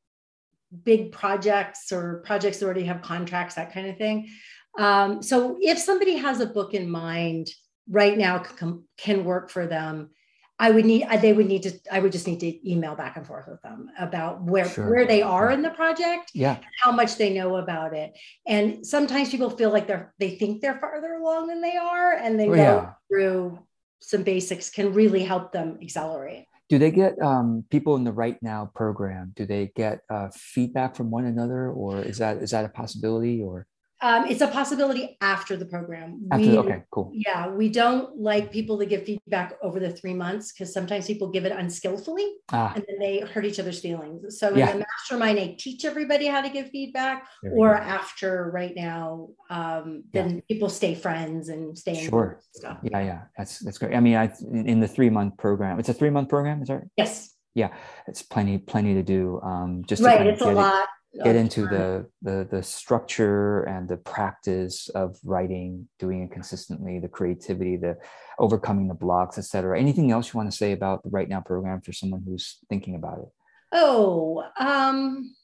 big 0.83 1.11
projects 1.11 1.91
or 1.91 2.21
projects 2.25 2.57
that 2.57 2.65
already 2.65 2.83
have 2.83 3.01
contracts, 3.01 3.55
that 3.55 3.73
kind 3.73 3.87
of 3.87 3.97
thing. 3.97 4.29
Um, 4.77 5.21
so 5.21 5.57
if 5.59 5.77
somebody 5.77 6.15
has 6.17 6.39
a 6.39 6.45
book 6.45 6.73
in 6.73 6.89
mind 6.89 7.49
Write 7.89 8.17
Now 8.17 8.39
can, 8.39 8.83
can 8.97 9.25
work 9.25 9.49
for 9.49 9.67
them, 9.67 10.11
I 10.59 10.69
would 10.69 10.85
need 10.85 11.07
they 11.21 11.33
would 11.33 11.47
need 11.47 11.63
to 11.63 11.73
I 11.91 11.99
would 11.99 12.11
just 12.11 12.27
need 12.27 12.39
to 12.41 12.71
email 12.71 12.95
back 12.95 13.17
and 13.17 13.25
forth 13.25 13.47
with 13.47 13.61
them 13.63 13.89
about 13.97 14.43
where 14.43 14.69
sure. 14.69 14.87
where 14.89 15.07
they 15.07 15.23
are 15.23 15.49
in 15.49 15.63
the 15.63 15.71
project, 15.71 16.31
yeah, 16.35 16.57
how 16.79 16.91
much 16.91 17.17
they 17.17 17.33
know 17.33 17.55
about 17.55 17.95
it. 17.95 18.13
And 18.45 18.85
sometimes 18.85 19.31
people 19.31 19.49
feel 19.49 19.71
like 19.71 19.87
they're 19.87 20.13
they 20.19 20.35
think 20.35 20.61
they're 20.61 20.79
farther 20.79 21.13
along 21.15 21.47
than 21.47 21.61
they 21.61 21.75
are, 21.77 22.13
and 22.13 22.39
they 22.39 22.47
oh, 22.47 22.53
go 22.53 22.55
yeah. 22.55 22.93
through 23.09 23.59
some 24.01 24.21
basics 24.21 24.69
can 24.69 24.93
really 24.93 25.23
help 25.23 25.51
them 25.51 25.79
accelerate 25.81 26.45
do 26.71 26.79
they 26.79 26.89
get 26.89 27.21
um, 27.21 27.65
people 27.69 27.97
in 27.97 28.05
the 28.05 28.13
Write 28.13 28.41
Now 28.41 28.71
program? 28.73 29.33
Do 29.35 29.45
they 29.45 29.73
get 29.75 29.99
uh, 30.09 30.29
feedback 30.33 30.95
from 30.95 31.11
one 31.11 31.25
another 31.25 31.69
or 31.69 32.01
is 32.01 32.17
that 32.19 32.37
is 32.37 32.51
that 32.51 32.63
a 32.63 32.69
possibility 32.69 33.41
or 33.41 33.67
um, 34.01 34.25
it's 34.27 34.41
a 34.41 34.47
possibility 34.47 35.17
after 35.21 35.55
the 35.55 35.65
program. 35.65 36.27
After, 36.31 36.47
we, 36.47 36.57
okay, 36.57 36.83
cool. 36.89 37.11
Yeah, 37.13 37.49
we 37.49 37.69
don't 37.69 38.19
like 38.19 38.51
people 38.51 38.79
to 38.79 38.85
give 38.85 39.05
feedback 39.05 39.53
over 39.61 39.79
the 39.79 39.91
three 39.91 40.13
months 40.13 40.51
because 40.51 40.73
sometimes 40.73 41.05
people 41.05 41.29
give 41.29 41.45
it 41.45 41.51
unskillfully 41.51 42.27
ah. 42.51 42.73
and 42.75 42.83
then 42.87 42.97
they 42.99 43.19
hurt 43.19 43.45
each 43.45 43.59
other's 43.59 43.79
feelings. 43.79 44.39
So 44.39 44.55
yeah. 44.55 44.71
in 44.71 44.79
the 44.79 44.85
mastermind, 44.85 45.39
I 45.39 45.55
teach 45.57 45.85
everybody 45.85 46.25
how 46.25 46.41
to 46.41 46.49
give 46.49 46.69
feedback, 46.69 47.27
or 47.43 47.75
after 47.75 48.49
Write 48.51 48.75
Now, 48.75 49.29
um, 49.49 50.03
then 50.13 50.35
yeah. 50.35 50.41
people 50.47 50.69
stay 50.69 50.95
friends 50.95 51.49
and 51.49 51.77
stay 51.77 52.03
in 52.03 52.09
sure. 52.09 52.41
stuff. 52.53 52.79
Yeah, 52.81 53.01
yeah, 53.01 53.21
that's 53.37 53.59
that's 53.59 53.77
great. 53.77 53.95
I 53.95 53.99
mean, 53.99 54.15
I 54.15 54.31
in 54.51 54.79
the 54.79 54.87
three 54.87 55.09
month 55.09 55.37
program, 55.37 55.79
it's 55.79 55.89
a 55.89 55.93
three 55.93 56.09
month 56.09 56.29
program, 56.29 56.61
is 56.61 56.69
that 56.69 56.75
right? 56.75 56.87
Yes. 56.97 57.35
Yeah, 57.53 57.69
it's 58.07 58.21
plenty 58.21 58.57
plenty 58.57 58.93
to 58.95 59.03
do. 59.03 59.41
Um, 59.41 59.83
just 59.85 60.01
right, 60.01 60.25
it's 60.25 60.41
a 60.41 60.51
lot. 60.51 60.83
It 60.83 60.89
get 61.23 61.35
into 61.35 61.67
the, 61.67 62.05
the 62.21 62.47
the 62.49 62.63
structure 62.63 63.63
and 63.63 63.87
the 63.87 63.97
practice 63.97 64.87
of 64.89 65.17
writing 65.23 65.87
doing 65.99 66.23
it 66.23 66.31
consistently 66.31 66.99
the 66.99 67.07
creativity 67.07 67.75
the 67.75 67.97
overcoming 68.39 68.87
the 68.87 68.93
blocks 68.93 69.37
etc 69.37 69.77
anything 69.77 70.11
else 70.11 70.33
you 70.33 70.37
want 70.37 70.49
to 70.49 70.55
say 70.55 70.71
about 70.71 71.03
the 71.03 71.09
Write 71.09 71.29
Now 71.29 71.41
program 71.41 71.81
for 71.81 71.91
someone 71.91 72.23
who's 72.25 72.59
thinking 72.69 72.95
about 72.95 73.19
it? 73.19 73.29
Oh 73.73 74.43
um 74.57 75.35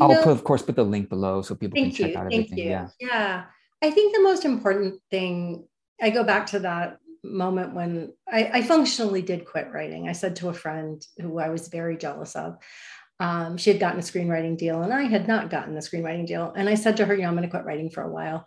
i'll 0.00 0.08
know, 0.08 0.22
put, 0.24 0.32
of 0.32 0.42
course 0.44 0.62
put 0.62 0.76
the 0.76 0.82
link 0.82 1.08
below 1.08 1.42
so 1.42 1.54
people 1.54 1.80
can 1.80 1.92
check 1.92 2.12
you, 2.12 2.18
out 2.18 2.26
everything. 2.26 2.58
yeah. 2.58 2.88
Yeah. 2.98 3.44
I 3.80 3.90
think 3.90 4.14
the 4.14 4.22
most 4.22 4.44
important 4.44 5.00
thing 5.10 5.66
i 6.00 6.10
go 6.10 6.24
back 6.24 6.46
to 6.46 6.58
that 6.60 6.98
moment 7.24 7.72
when 7.72 8.12
I, 8.28 8.50
I 8.54 8.62
functionally 8.62 9.22
did 9.22 9.44
quit 9.44 9.70
writing. 9.72 10.08
I 10.08 10.12
said 10.12 10.34
to 10.36 10.48
a 10.48 10.52
friend 10.52 11.00
who 11.18 11.38
i 11.38 11.48
was 11.48 11.68
very 11.68 11.96
jealous 11.96 12.34
of 12.34 12.56
um, 13.22 13.56
she 13.56 13.70
had 13.70 13.78
gotten 13.78 14.00
a 14.00 14.02
screenwriting 14.02 14.58
deal 14.58 14.82
and 14.82 14.92
I 14.92 15.02
had 15.02 15.28
not 15.28 15.48
gotten 15.48 15.76
the 15.76 15.80
screenwriting 15.80 16.26
deal. 16.26 16.52
And 16.56 16.68
I 16.68 16.74
said 16.74 16.96
to 16.96 17.04
her, 17.04 17.14
you 17.14 17.22
know, 17.22 17.28
I'm 17.28 17.34
going 17.34 17.44
to 17.44 17.50
quit 17.50 17.64
writing 17.64 17.88
for 17.88 18.02
a 18.02 18.10
while. 18.10 18.44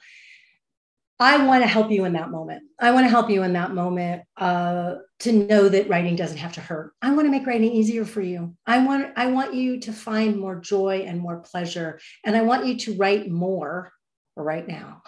I 1.17 1.45
want 1.45 1.63
to 1.63 1.67
help 1.67 1.91
you 1.91 2.03
in 2.03 2.11
that 2.13 2.29
moment. 2.29 2.63
I 2.77 2.91
want 2.91 3.05
to 3.05 3.09
help 3.09 3.29
you 3.29 3.43
in 3.43 3.53
that 3.53 3.73
moment 3.73 4.23
uh, 4.35 4.95
to 5.19 5.31
know 5.31 5.69
that 5.69 5.87
writing 5.87 6.17
doesn't 6.17 6.39
have 6.39 6.51
to 6.53 6.61
hurt. 6.61 6.91
I 7.01 7.13
want 7.13 7.25
to 7.25 7.31
make 7.31 7.47
writing 7.47 7.71
easier 7.71 8.03
for 8.03 8.19
you. 8.19 8.53
I 8.67 8.85
want 8.85 9.13
I 9.15 9.27
want 9.27 9.53
you 9.53 9.79
to 9.79 9.93
find 9.93 10.37
more 10.37 10.59
joy 10.59 11.05
and 11.07 11.21
more 11.21 11.37
pleasure, 11.37 12.01
and 12.25 12.35
I 12.35 12.41
want 12.41 12.65
you 12.65 12.77
to 12.79 12.97
write 12.97 13.31
more 13.31 13.93
right 14.35 14.67
now. 14.67 15.03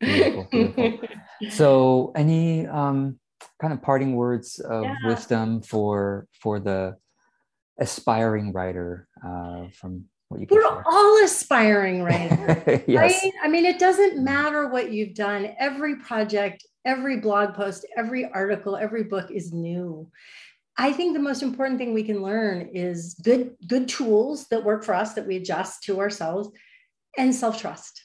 beautiful, 0.00 0.46
beautiful. 0.52 1.00
So, 1.50 2.12
any 2.14 2.68
um, 2.68 3.18
kind 3.60 3.72
of 3.72 3.82
parting 3.82 4.14
words 4.14 4.60
of 4.60 4.84
yeah. 4.84 4.94
wisdom 5.04 5.62
for 5.62 6.28
for 6.40 6.60
the 6.60 6.96
aspiring 7.82 8.52
writer 8.52 9.08
uh, 9.26 9.66
from 9.72 10.04
what 10.28 10.40
you 10.40 10.46
we're 10.48 10.62
share. 10.62 10.82
all 10.86 11.24
aspiring 11.24 12.02
writers 12.08 12.82
yes. 12.86 13.22
right 13.22 13.32
i 13.42 13.48
mean 13.48 13.66
it 13.66 13.78
doesn't 13.78 14.22
matter 14.22 14.68
what 14.68 14.92
you've 14.92 15.14
done 15.14 15.52
every 15.58 15.96
project 15.96 16.64
every 16.86 17.18
blog 17.18 17.54
post 17.54 17.84
every 17.96 18.24
article 18.32 18.76
every 18.76 19.02
book 19.02 19.30
is 19.30 19.52
new 19.52 20.08
i 20.78 20.92
think 20.92 21.12
the 21.12 21.22
most 21.22 21.42
important 21.42 21.78
thing 21.78 21.92
we 21.92 22.04
can 22.04 22.22
learn 22.22 22.70
is 22.72 23.14
good 23.22 23.54
good 23.66 23.88
tools 23.88 24.46
that 24.48 24.64
work 24.64 24.84
for 24.84 24.94
us 24.94 25.12
that 25.14 25.26
we 25.26 25.36
adjust 25.36 25.82
to 25.82 26.00
ourselves 26.00 26.48
and 27.18 27.34
self-trust 27.34 28.04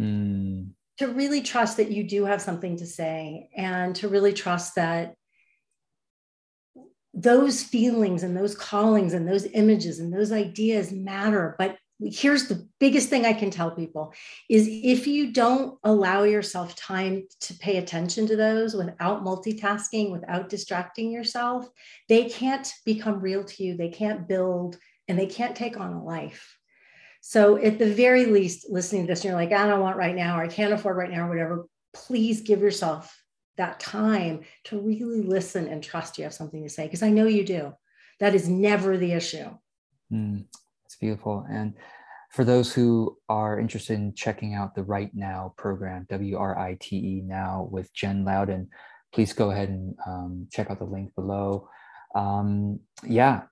mm. 0.00 0.66
to 0.96 1.06
really 1.08 1.42
trust 1.42 1.76
that 1.76 1.90
you 1.90 2.04
do 2.04 2.24
have 2.24 2.40
something 2.40 2.76
to 2.76 2.86
say 2.86 3.50
and 3.56 3.94
to 3.96 4.08
really 4.08 4.32
trust 4.32 4.76
that 4.76 5.14
those 7.22 7.62
feelings 7.62 8.22
and 8.22 8.36
those 8.36 8.54
callings 8.54 9.12
and 9.12 9.26
those 9.26 9.46
images 9.46 9.98
and 9.98 10.12
those 10.12 10.32
ideas 10.32 10.92
matter. 10.92 11.56
But 11.58 11.78
here's 12.00 12.46
the 12.46 12.64
biggest 12.78 13.08
thing 13.08 13.26
i 13.26 13.32
can 13.32 13.50
tell 13.50 13.72
people 13.72 14.14
is 14.48 14.68
if 14.68 15.08
you 15.08 15.32
don't 15.32 15.76
allow 15.82 16.22
yourself 16.22 16.76
time 16.76 17.24
to 17.40 17.54
pay 17.54 17.78
attention 17.78 18.24
to 18.24 18.36
those 18.36 18.72
without 18.72 19.24
multitasking 19.24 20.12
without 20.12 20.48
distracting 20.48 21.10
yourself 21.10 21.68
they 22.08 22.28
can't 22.28 22.72
become 22.84 23.20
real 23.20 23.44
to 23.44 23.64
you. 23.64 23.76
They 23.76 23.88
can't 23.88 24.28
build 24.28 24.78
and 25.08 25.18
they 25.18 25.26
can't 25.26 25.56
take 25.56 25.78
on 25.78 25.92
a 25.92 26.04
life. 26.04 26.56
So 27.20 27.56
at 27.56 27.78
the 27.78 27.92
very 27.92 28.26
least 28.26 28.66
listening 28.70 29.02
to 29.02 29.12
this 29.12 29.24
you're 29.24 29.34
like 29.34 29.52
i 29.52 29.66
don't 29.66 29.80
want 29.80 29.96
Write 29.96 30.14
Now 30.14 30.38
or 30.38 30.42
i 30.44 30.48
can't 30.48 30.72
afford 30.72 30.96
Write 30.96 31.10
Now 31.10 31.26
or 31.26 31.30
whatever 31.30 31.66
please 31.92 32.42
give 32.42 32.60
yourself 32.60 33.14
that 33.58 33.78
time 33.78 34.40
to 34.64 34.80
really 34.80 35.20
listen 35.20 35.68
and 35.68 35.82
trust 35.82 36.16
you 36.16 36.24
have 36.24 36.32
something 36.32 36.62
to 36.62 36.70
say 36.70 36.84
because 36.84 37.02
I 37.02 37.10
know 37.10 37.26
you 37.26 37.44
do. 37.44 37.74
That 38.20 38.34
is 38.34 38.48
never 38.48 38.96
the 38.96 39.12
issue. 39.12 39.50
Mm, 40.12 40.46
it's 40.86 40.96
beautiful. 40.96 41.46
And 41.50 41.74
for 42.30 42.44
those 42.44 42.72
who 42.72 43.16
are 43.28 43.60
interested 43.60 43.94
in 43.94 44.14
checking 44.14 44.54
out 44.54 44.74
the 44.74 44.82
Write 44.82 45.14
Now 45.14 45.54
program, 45.56 46.06
W 46.08 46.36
R 46.36 46.58
I 46.58 46.76
T 46.80 46.96
E 46.96 47.22
Now 47.24 47.68
with 47.70 47.92
Jen 47.92 48.24
Louden, 48.24 48.68
please 49.12 49.32
go 49.32 49.50
ahead 49.50 49.68
and 49.68 49.96
um, 50.06 50.48
check 50.50 50.70
out 50.70 50.78
the 50.78 50.84
link 50.84 51.14
below. 51.14 51.68
Um, 52.14 52.80
yeah, 53.04 53.42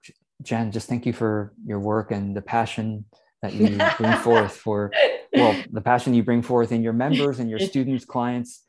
Jen, 0.42 0.73
just 0.73 0.88
thank 0.88 1.07
you 1.07 1.12
for 1.12 1.53
your 1.64 1.81
work 1.81 2.11
and 2.11 2.37
the 2.37 2.42
passion 2.42 3.05
that 3.42 3.55
you 3.55 3.79
bring 3.99 4.16
forth 4.19 4.57
for, 4.57 4.90
well, 5.33 5.62
the 5.71 5.81
passion 5.81 6.14
you 6.14 6.23
bring 6.23 6.42
forth 6.42 6.73
in 6.73 6.83
your 6.83 6.92
members 6.92 7.38
and 7.38 7.49
your 7.49 7.59
students, 7.71 8.05
clients, 8.05 8.62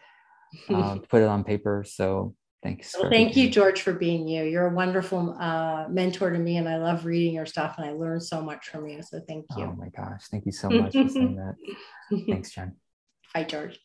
uh, 0.73 0.97
put 1.10 1.21
it 1.21 1.27
on 1.27 1.43
paper. 1.43 1.83
So 1.88 2.36
thanks. 2.63 2.95
Well, 2.99 3.10
thank 3.10 3.36
you, 3.36 3.49
George, 3.49 3.81
for 3.81 3.93
being 3.93 4.27
you. 4.27 4.43
You're 4.43 4.67
a 4.67 4.73
wonderful 4.73 5.36
uh, 5.39 5.88
mentor 5.89 6.31
to 6.31 6.39
me, 6.39 6.57
and 6.57 6.67
I 6.67 6.77
love 6.77 7.05
reading 7.05 7.33
your 7.33 7.45
stuff, 7.45 7.75
and 7.77 7.86
I 7.86 7.91
learned 7.91 8.23
so 8.23 8.41
much 8.41 8.69
from 8.69 8.88
you. 8.88 9.01
So 9.01 9.21
thank 9.27 9.45
you. 9.55 9.65
Oh 9.65 9.75
my 9.77 9.89
gosh, 9.89 10.25
thank 10.29 10.45
you 10.45 10.51
so 10.51 10.69
much 10.69 10.93
for 10.93 11.07
saying 11.10 11.36
that. 11.38 11.55
Thanks, 12.29 12.51
Jen. 12.51 12.75
Hi, 13.33 13.43
George. 13.43 13.79